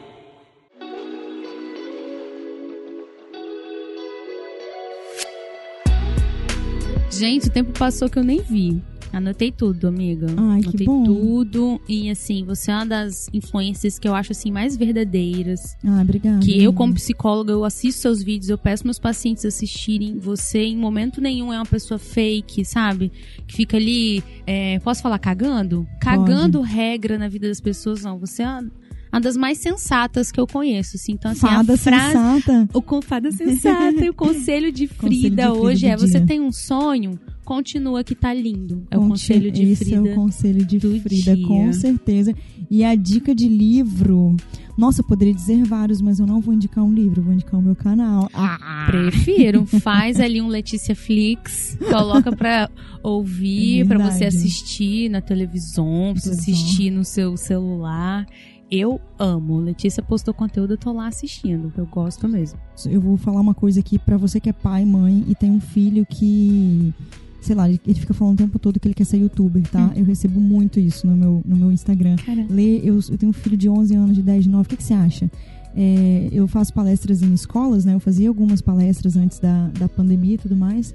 Gente, 7.11 7.49
o 7.49 7.51
tempo 7.51 7.77
passou 7.77 8.09
que 8.09 8.19
eu 8.19 8.23
nem 8.23 8.41
vi. 8.43 8.83
Anotei 9.13 9.51
tudo, 9.51 9.89
amiga. 9.89 10.27
Ai, 10.37 10.61
que 10.61 10.69
Anotei 10.69 10.87
bom. 10.87 11.05
tudo. 11.05 11.81
E 11.89 12.11
assim, 12.11 12.45
você 12.45 12.71
é 12.71 12.75
uma 12.75 12.87
das 12.87 13.29
influências 13.33 13.99
que 13.99 14.07
eu 14.07 14.15
acho 14.15 14.33
assim 14.33 14.51
mais 14.51 14.77
verdadeiras. 14.77 15.77
Ah, 15.85 16.03
obrigada. 16.03 16.41
Que 16.41 16.63
eu, 16.63 16.73
como 16.73 16.95
psicóloga, 16.95 17.53
eu 17.53 17.65
assisto 17.65 18.01
seus 18.01 18.23
vídeos, 18.23 18.51
eu 18.51 18.59
peço 18.59 18.85
meus 18.85 18.99
pacientes 18.99 19.45
assistirem. 19.45 20.19
Você, 20.19 20.61
em 20.61 20.77
momento 20.77 21.21
nenhum, 21.21 21.53
é 21.53 21.57
uma 21.57 21.67
pessoa 21.67 21.99
fake, 21.99 22.65
sabe? 22.65 23.11
Que 23.47 23.57
fica 23.57 23.77
ali, 23.77 24.23
é, 24.47 24.79
posso 24.81 25.03
falar 25.03 25.19
cagando? 25.19 25.87
Cagando 26.01 26.61
regra 26.61 27.19
na 27.19 27.29
vida 27.29 27.49
das 27.49 27.61
pessoas, 27.61 28.03
não. 28.03 28.19
Você 28.19 28.43
é 28.43 28.47
uma, 28.49 28.71
uma 29.13 29.21
das 29.21 29.37
mais 29.37 29.59
sensatas 29.59 30.31
que 30.31 30.39
eu 30.41 30.47
conheço, 30.47 30.97
assim. 30.97 31.13
Então, 31.13 31.31
assim, 31.31 31.41
Fada 31.41 31.75
a 31.75 31.77
frase... 31.77 32.13
sensata. 32.13 32.69
O 32.75 33.03
fada 33.03 33.31
sensata 33.33 34.05
e 34.05 34.11
o 34.11 34.15
conselho 34.15 34.71
de 34.73 34.87
Conselho 34.89 34.89
de 34.89 34.89
Frida 34.89 35.19
Frida 35.49 35.53
hoje 35.55 35.87
é: 35.87 35.97
você 35.97 36.19
dia. 36.19 36.27
tem 36.27 36.41
um 36.41 36.53
sonho, 36.53 37.19
continua 37.45 38.03
que 38.05 38.15
tá 38.15 38.33
lindo. 38.35 38.87
É 38.91 38.97
o 38.97 39.01
Conte- 39.01 39.11
conselho 39.11 39.51
de 39.51 39.63
Esse 39.65 39.85
Frida. 39.87 40.09
é 40.09 40.13
o 40.13 40.15
conselho 40.15 40.65
de 40.65 40.79
Frida, 40.81 41.35
dia. 41.37 41.47
com 41.47 41.73
certeza. 41.73 42.35
E 42.71 42.85
a 42.85 42.95
dica 42.95 43.35
de 43.35 43.49
livro. 43.49 44.37
Nossa, 44.77 45.01
eu 45.01 45.05
poderia 45.07 45.35
dizer 45.35 45.65
vários, 45.65 46.01
mas 46.01 46.21
eu 46.21 46.27
não 46.27 46.41
vou 46.41 46.55
indicar 46.55 46.85
um 46.85 46.93
livro, 46.93 47.21
vou 47.21 47.33
indicar 47.35 47.59
o 47.59 47.63
meu 47.63 47.75
canal. 47.75 48.31
Ah, 48.33 48.85
Prefiro. 48.87 49.67
Faz 49.83 50.21
ali 50.21 50.41
um 50.41 50.47
Letícia 50.47 50.95
Flix, 50.95 51.77
coloca 51.91 52.31
pra 52.31 52.71
ouvir, 53.03 53.81
É 53.81 53.85
pra 53.85 53.97
verdade. 53.99 54.19
você 54.19 54.25
assistir 54.27 55.09
na 55.09 55.21
televisão, 55.21 56.13
pra 56.13 56.23
você 56.23 56.31
assistir 56.31 56.91
no 56.91 57.05
seu 57.05 57.37
celular. 57.37 58.25
Eu 58.71 59.01
amo. 59.19 59.59
Letícia 59.59 60.03
postou 60.03 60.35
conteúdo, 60.35 60.75
eu 60.75 60.79
tô 60.79 60.93
lá 60.93 61.09
assistindo. 61.09 61.73
Eu 61.77 61.87
gosto 61.87 62.29
mesmo. 62.29 62.59
eu 62.87 63.01
vou 63.01 63.17
falar 63.17 63.41
uma 63.41 63.55
coisa 63.55 63.81
aqui 63.81 63.99
pra 63.99 64.17
você 64.17 64.39
que 64.41 64.49
é 64.49 64.53
pai, 64.53 64.85
mãe 64.85 65.25
e 65.27 65.35
tem 65.35 65.51
um 65.51 65.61
filho 65.61 66.05
que. 66.07 66.93
Sei 67.41 67.55
lá, 67.55 67.69
ele 67.69 67.81
ele 67.87 67.99
fica 67.99 68.13
falando 68.13 68.35
o 68.35 68.37
tempo 68.39 68.59
todo 68.59 68.79
que 68.79 68.87
ele 68.89 68.95
quer 68.95 69.05
ser 69.05 69.19
youtuber, 69.19 69.63
tá? 69.69 69.87
Hum. 69.87 69.93
Eu 69.97 70.05
recebo 70.05 70.41
muito 70.41 70.79
isso 70.79 71.07
no 71.07 71.17
meu, 71.17 71.43
no 71.45 71.57
meu 71.57 71.73
Instagram. 71.73 72.17
Caramba. 72.17 72.53
Lê, 72.53 72.79
eu, 72.79 72.99
eu 73.09 73.17
tenho 73.17 73.31
um 73.31 73.33
filho 73.33 73.57
de 73.57 73.69
11 73.69 73.95
anos, 73.95 74.17
de 74.17 74.23
10, 74.23 74.45
de 74.45 74.51
9. 74.51 74.67
O 74.67 74.69
que, 74.69 74.77
que 74.77 74.83
você 74.85 74.95
acha? 74.95 75.31
É, 75.75 76.29
eu 76.33 76.49
faço 76.49 76.75
palestras 76.75 77.23
em 77.23 77.33
escolas, 77.33 77.85
né? 77.85 77.95
Eu 77.95 78.01
fazia 78.01 78.29
algumas 78.29 78.61
palestras 78.61 79.17
antes 79.17 79.39
da, 79.39 79.69
da 79.79 79.89
pandemia 79.89 80.35
e 80.35 80.39
tudo 80.39 80.57
mais. 80.57 80.93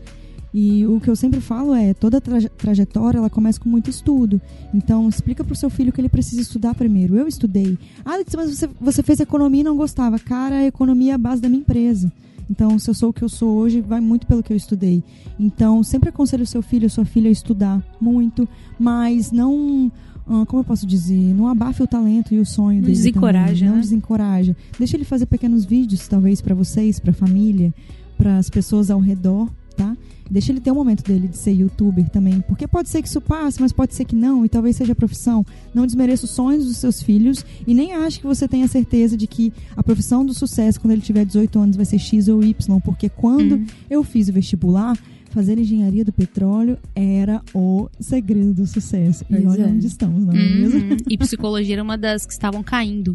E 0.54 0.86
o 0.86 1.00
que 1.00 1.10
eu 1.10 1.16
sempre 1.16 1.42
falo 1.42 1.74
é, 1.74 1.94
toda 1.96 2.22
traje- 2.22 2.50
trajetória, 2.50 3.18
ela 3.18 3.30
começa 3.30 3.60
com 3.60 3.68
muito 3.68 3.89
estudo. 3.89 4.39
Então, 4.74 5.10
explica 5.10 5.44
pro 5.44 5.56
seu 5.56 5.70
filho 5.70 5.92
que 5.92 6.00
ele 6.00 6.10
precisa 6.10 6.42
estudar 6.42 6.76
primeiro. 6.76 7.16
Eu 7.16 7.28
estudei. 7.28 7.78
Ah, 8.06 8.18
mas 8.38 8.56
você, 8.56 8.70
você 8.80 9.02
fez 9.02 9.20
economia 9.20 9.62
e 9.62 9.63
não 9.63 9.76
gostava. 9.76 10.20
Cara, 10.20 10.58
a 10.58 10.66
economia 10.66 11.13
é 11.13 11.16
a 11.16 11.18
base 11.18 11.42
da 11.42 11.50
minha 11.50 11.62
empresa. 11.62 12.12
Então, 12.50 12.78
se 12.78 12.88
eu 12.89 12.94
sou 12.94 13.10
o 13.10 13.13
que 13.13 13.24
eu 13.24 13.30
sou 13.30 13.56
hoje, 13.58 13.82
vai 13.82 14.00
muito 14.00 14.28
pelo 14.28 14.44
que 14.44 14.54
eu 14.54 14.58
estudei. 14.58 15.02
Então, 15.39 15.82
sempre 15.82 16.10
aconselho 16.10 16.44
o 16.44 16.48
seu 16.48 16.62
filho, 16.62 16.86
a 16.86 16.89
sua 16.89 17.06
filha 17.06 17.30
a 17.30 17.32
estudar 17.32 17.82
muito, 18.00 18.48
mas 18.78 19.32
não... 19.32 19.92
ah, 20.28 20.46
como 20.46 20.60
eu 20.60 20.63
posso 20.66 20.86
dizer? 20.86 21.34
Não 21.34 21.48
abafe 21.48 21.82
o 21.82 21.88
talento 21.88 22.32
e 22.34 22.39
o 22.39 22.46
sonho 22.46 22.76
Não 22.76 22.82
dele 22.84 22.94
desencoraja, 22.98 23.54
também. 23.54 23.70
Não 23.70 23.76
né? 23.78 23.82
desencoraja. 23.82 24.56
Deixa 24.78 24.98
ele 24.98 25.06
fazer 25.06 25.26
pequenos 25.26 25.66
vídeos, 25.66 26.08
talvez, 26.08 26.42
pra 26.42 26.54
vocês, 26.54 27.00
pra 27.00 27.12
família, 27.13 27.74
para 28.18 28.38
as 28.38 28.50
pessoas 28.52 28.92
ao 28.92 29.00
redor, 29.00 29.50
tá? 29.76 29.96
Deixa 30.34 30.52
ele 30.52 30.60
ter 30.60 30.72
o 30.72 30.76
momento 30.76 31.04
dele 31.04 31.28
de 31.28 31.38
ser 31.38 31.52
youtuber 31.52 32.10
também. 32.10 32.41
Porque 32.41 32.67
pode 32.67 32.89
ser 32.89 33.02
que 33.02 33.08
isso 33.08 33.22
passe, 33.22 33.62
mas 33.62 33.72
pode 33.72 33.93
ser 33.93 34.04
que 34.04 34.15
não, 34.15 34.43
e 34.43 34.50
talvez 34.50 34.76
seja 34.76 34.93
a 34.93 34.96
profissão. 34.96 35.46
Não 35.74 35.86
desmereça 35.86 36.26
os 36.26 36.32
sonhos 36.32 36.65
dos 36.65 36.78
seus 36.78 37.02
filhos 37.04 37.46
e 37.67 37.74
nem 37.74 37.93
ache 37.93 38.19
que 38.19 38.26
você 38.26 38.48
tenha 38.48 38.67
certeza 38.67 39.15
de 39.15 39.28
que 39.28 39.54
a 39.78 39.84
profissão 39.84 40.26
do 40.26 40.34
sucesso, 40.34 40.82
quando 40.82 40.91
ele 40.91 41.02
tiver 41.02 41.24
18 41.24 41.60
anos, 41.60 41.76
vai 41.76 41.86
ser 41.86 42.00
X 42.00 42.28
ou 42.28 42.43
Y. 42.43 42.80
Porque 42.82 43.10
quando 43.10 43.58
Hum. 43.58 43.65
eu 43.89 44.04
fiz 44.04 44.28
o 44.28 44.34
vestibular, 44.34 44.98
fazer 45.30 45.58
engenharia 45.60 46.04
do 46.04 46.12
petróleo 46.12 46.78
era 46.96 47.41
o 47.54 47.88
segredo 48.00 48.54
do 48.54 48.65
sucesso. 48.67 49.24
e 49.30 49.34
Pois 49.36 49.46
olha 49.46 49.63
é. 49.63 49.67
onde 49.67 49.86
estamos, 49.88 50.26
não 50.26 50.34
é 50.34 50.36
mesmo? 50.36 50.80
Uhum. 50.91 50.98
E 51.10 51.17
psicologia 51.17 51.76
era 51.76 51.84
uma 51.84 51.98
das 51.98 52.26
que 52.26 52.34
estavam 52.34 52.62
caindo 52.63 53.13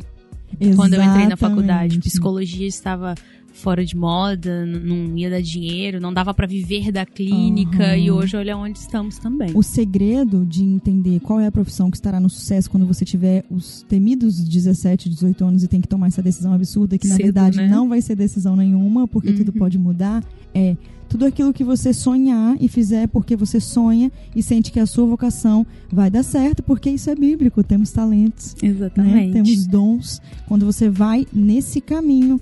quando 0.77 0.95
eu 0.95 1.03
entrei 1.03 1.27
na 1.27 1.37
faculdade. 1.37 1.95
Exatamente. 1.95 2.09
Psicologia 2.11 2.67
estava 2.67 3.15
fora 3.59 3.85
de 3.85 3.97
moda, 3.97 4.65
não 4.65 5.17
ia 5.17 5.29
dar 5.29 5.43
dinheiro, 5.43 6.01
não 6.01 6.13
dava 6.13 6.33
pra 6.33 6.47
viver 6.47 6.91
da 6.93 7.05
clínica 7.05 7.85
Aham. 7.85 7.97
e 7.97 8.11
hoje 8.11 8.37
olha 8.37 8.57
onde 8.57 8.79
estamos 8.79 9.19
também. 9.19 9.51
O 9.55 9.63
segredo 9.63 10.47
de 10.47 10.63
entender 10.63 11.21
qual 11.21 11.41
é 11.41 11.47
a 11.47 11.53
profissão 11.53 11.91
que 11.91 11.97
estará 11.97 12.21
no 12.21 12.31
sucesso 12.31 12.71
quando 12.71 12.87
você 12.87 13.05
tiver 13.05 13.45
os 13.51 13.83
temidos 13.89 14.43
17, 14.49 15.09
18 15.09 15.45
anos 15.45 15.63
e 15.63 15.69
tem 15.69 15.81
que 15.81 15.89
tomar 15.89 16.07
essa 16.07 16.23
decisão 16.23 16.53
absurda, 16.53 16.97
que 16.97 17.09
na 17.09 17.17
Cedo, 17.17 17.25
verdade 17.25 17.57
né? 17.57 17.69
não 17.69 17.89
vai 17.89 18.01
ser 18.01 18.15
decisão 18.17 18.55
nenhuma, 18.57 19.07
porque 19.09 19.33
tudo 19.33 19.53
Uhum. 19.53 19.59
pode 19.59 19.79
mudar, 19.79 20.25
é 20.55 20.77
tudo 21.09 21.25
aquilo 21.25 21.53
que 21.55 21.65
você 21.65 21.93
sonhar 21.95 22.57
e 22.61 22.69
fizer 22.69 23.09
porque 23.09 23.35
você 23.35 23.59
sonha 23.61 24.13
e 24.37 24.43
sente 24.43 24.71
que 24.71 24.79
a 24.79 24.85
sua 24.87 25.07
vocação 25.07 25.67
vai 25.91 26.11
dar 26.11 26.23
certo, 26.23 26.63
porque 26.63 26.91
isso 26.91 27.09
é 27.09 27.15
bíblico, 27.15 27.63
temos 27.65 27.91
talentos. 27.91 28.55
né? 28.63 28.69
Exatamente. 28.69 29.33
Temos 29.33 29.67
dons. 29.67 30.21
Quando 30.47 30.67
você 30.67 30.91
vai 30.91 31.27
nesse 31.33 31.81
caminho, 31.81 32.39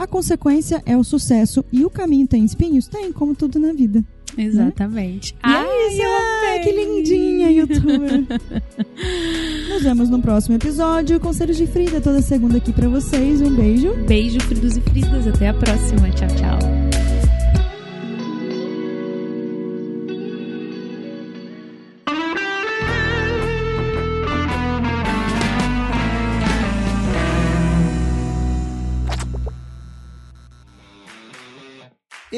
a 0.00 0.06
consequência 0.06 0.82
é 0.86 0.96
o 0.96 1.04
sucesso. 1.04 1.62
E 1.70 1.84
o 1.84 1.90
caminho 1.90 2.26
tem 2.26 2.42
espinhos? 2.42 2.88
Tem, 2.88 3.12
como 3.12 3.34
tudo 3.34 3.58
na 3.58 3.70
vida. 3.74 4.02
Exatamente. 4.38 5.32
E 5.32 5.36
Ai, 5.42 5.66
é 5.66 5.88
isso, 5.88 6.64
que 6.64 6.72
lindinha, 6.72 7.50
youtuber. 7.50 8.24
Nos 9.68 9.82
vemos 9.82 10.08
no 10.08 10.22
próximo 10.22 10.56
episódio. 10.56 11.20
Conselhos 11.20 11.58
de 11.58 11.66
Frida, 11.66 12.00
toda 12.00 12.22
segunda 12.22 12.56
aqui 12.56 12.72
pra 12.72 12.88
vocês. 12.88 13.42
Um 13.42 13.54
beijo. 13.54 13.92
Beijo, 14.06 14.40
Fridos 14.40 14.78
e 14.78 14.80
Fridas. 14.80 15.26
Até 15.26 15.48
a 15.48 15.54
próxima. 15.54 16.08
Tchau, 16.10 16.28
tchau. 16.28 16.79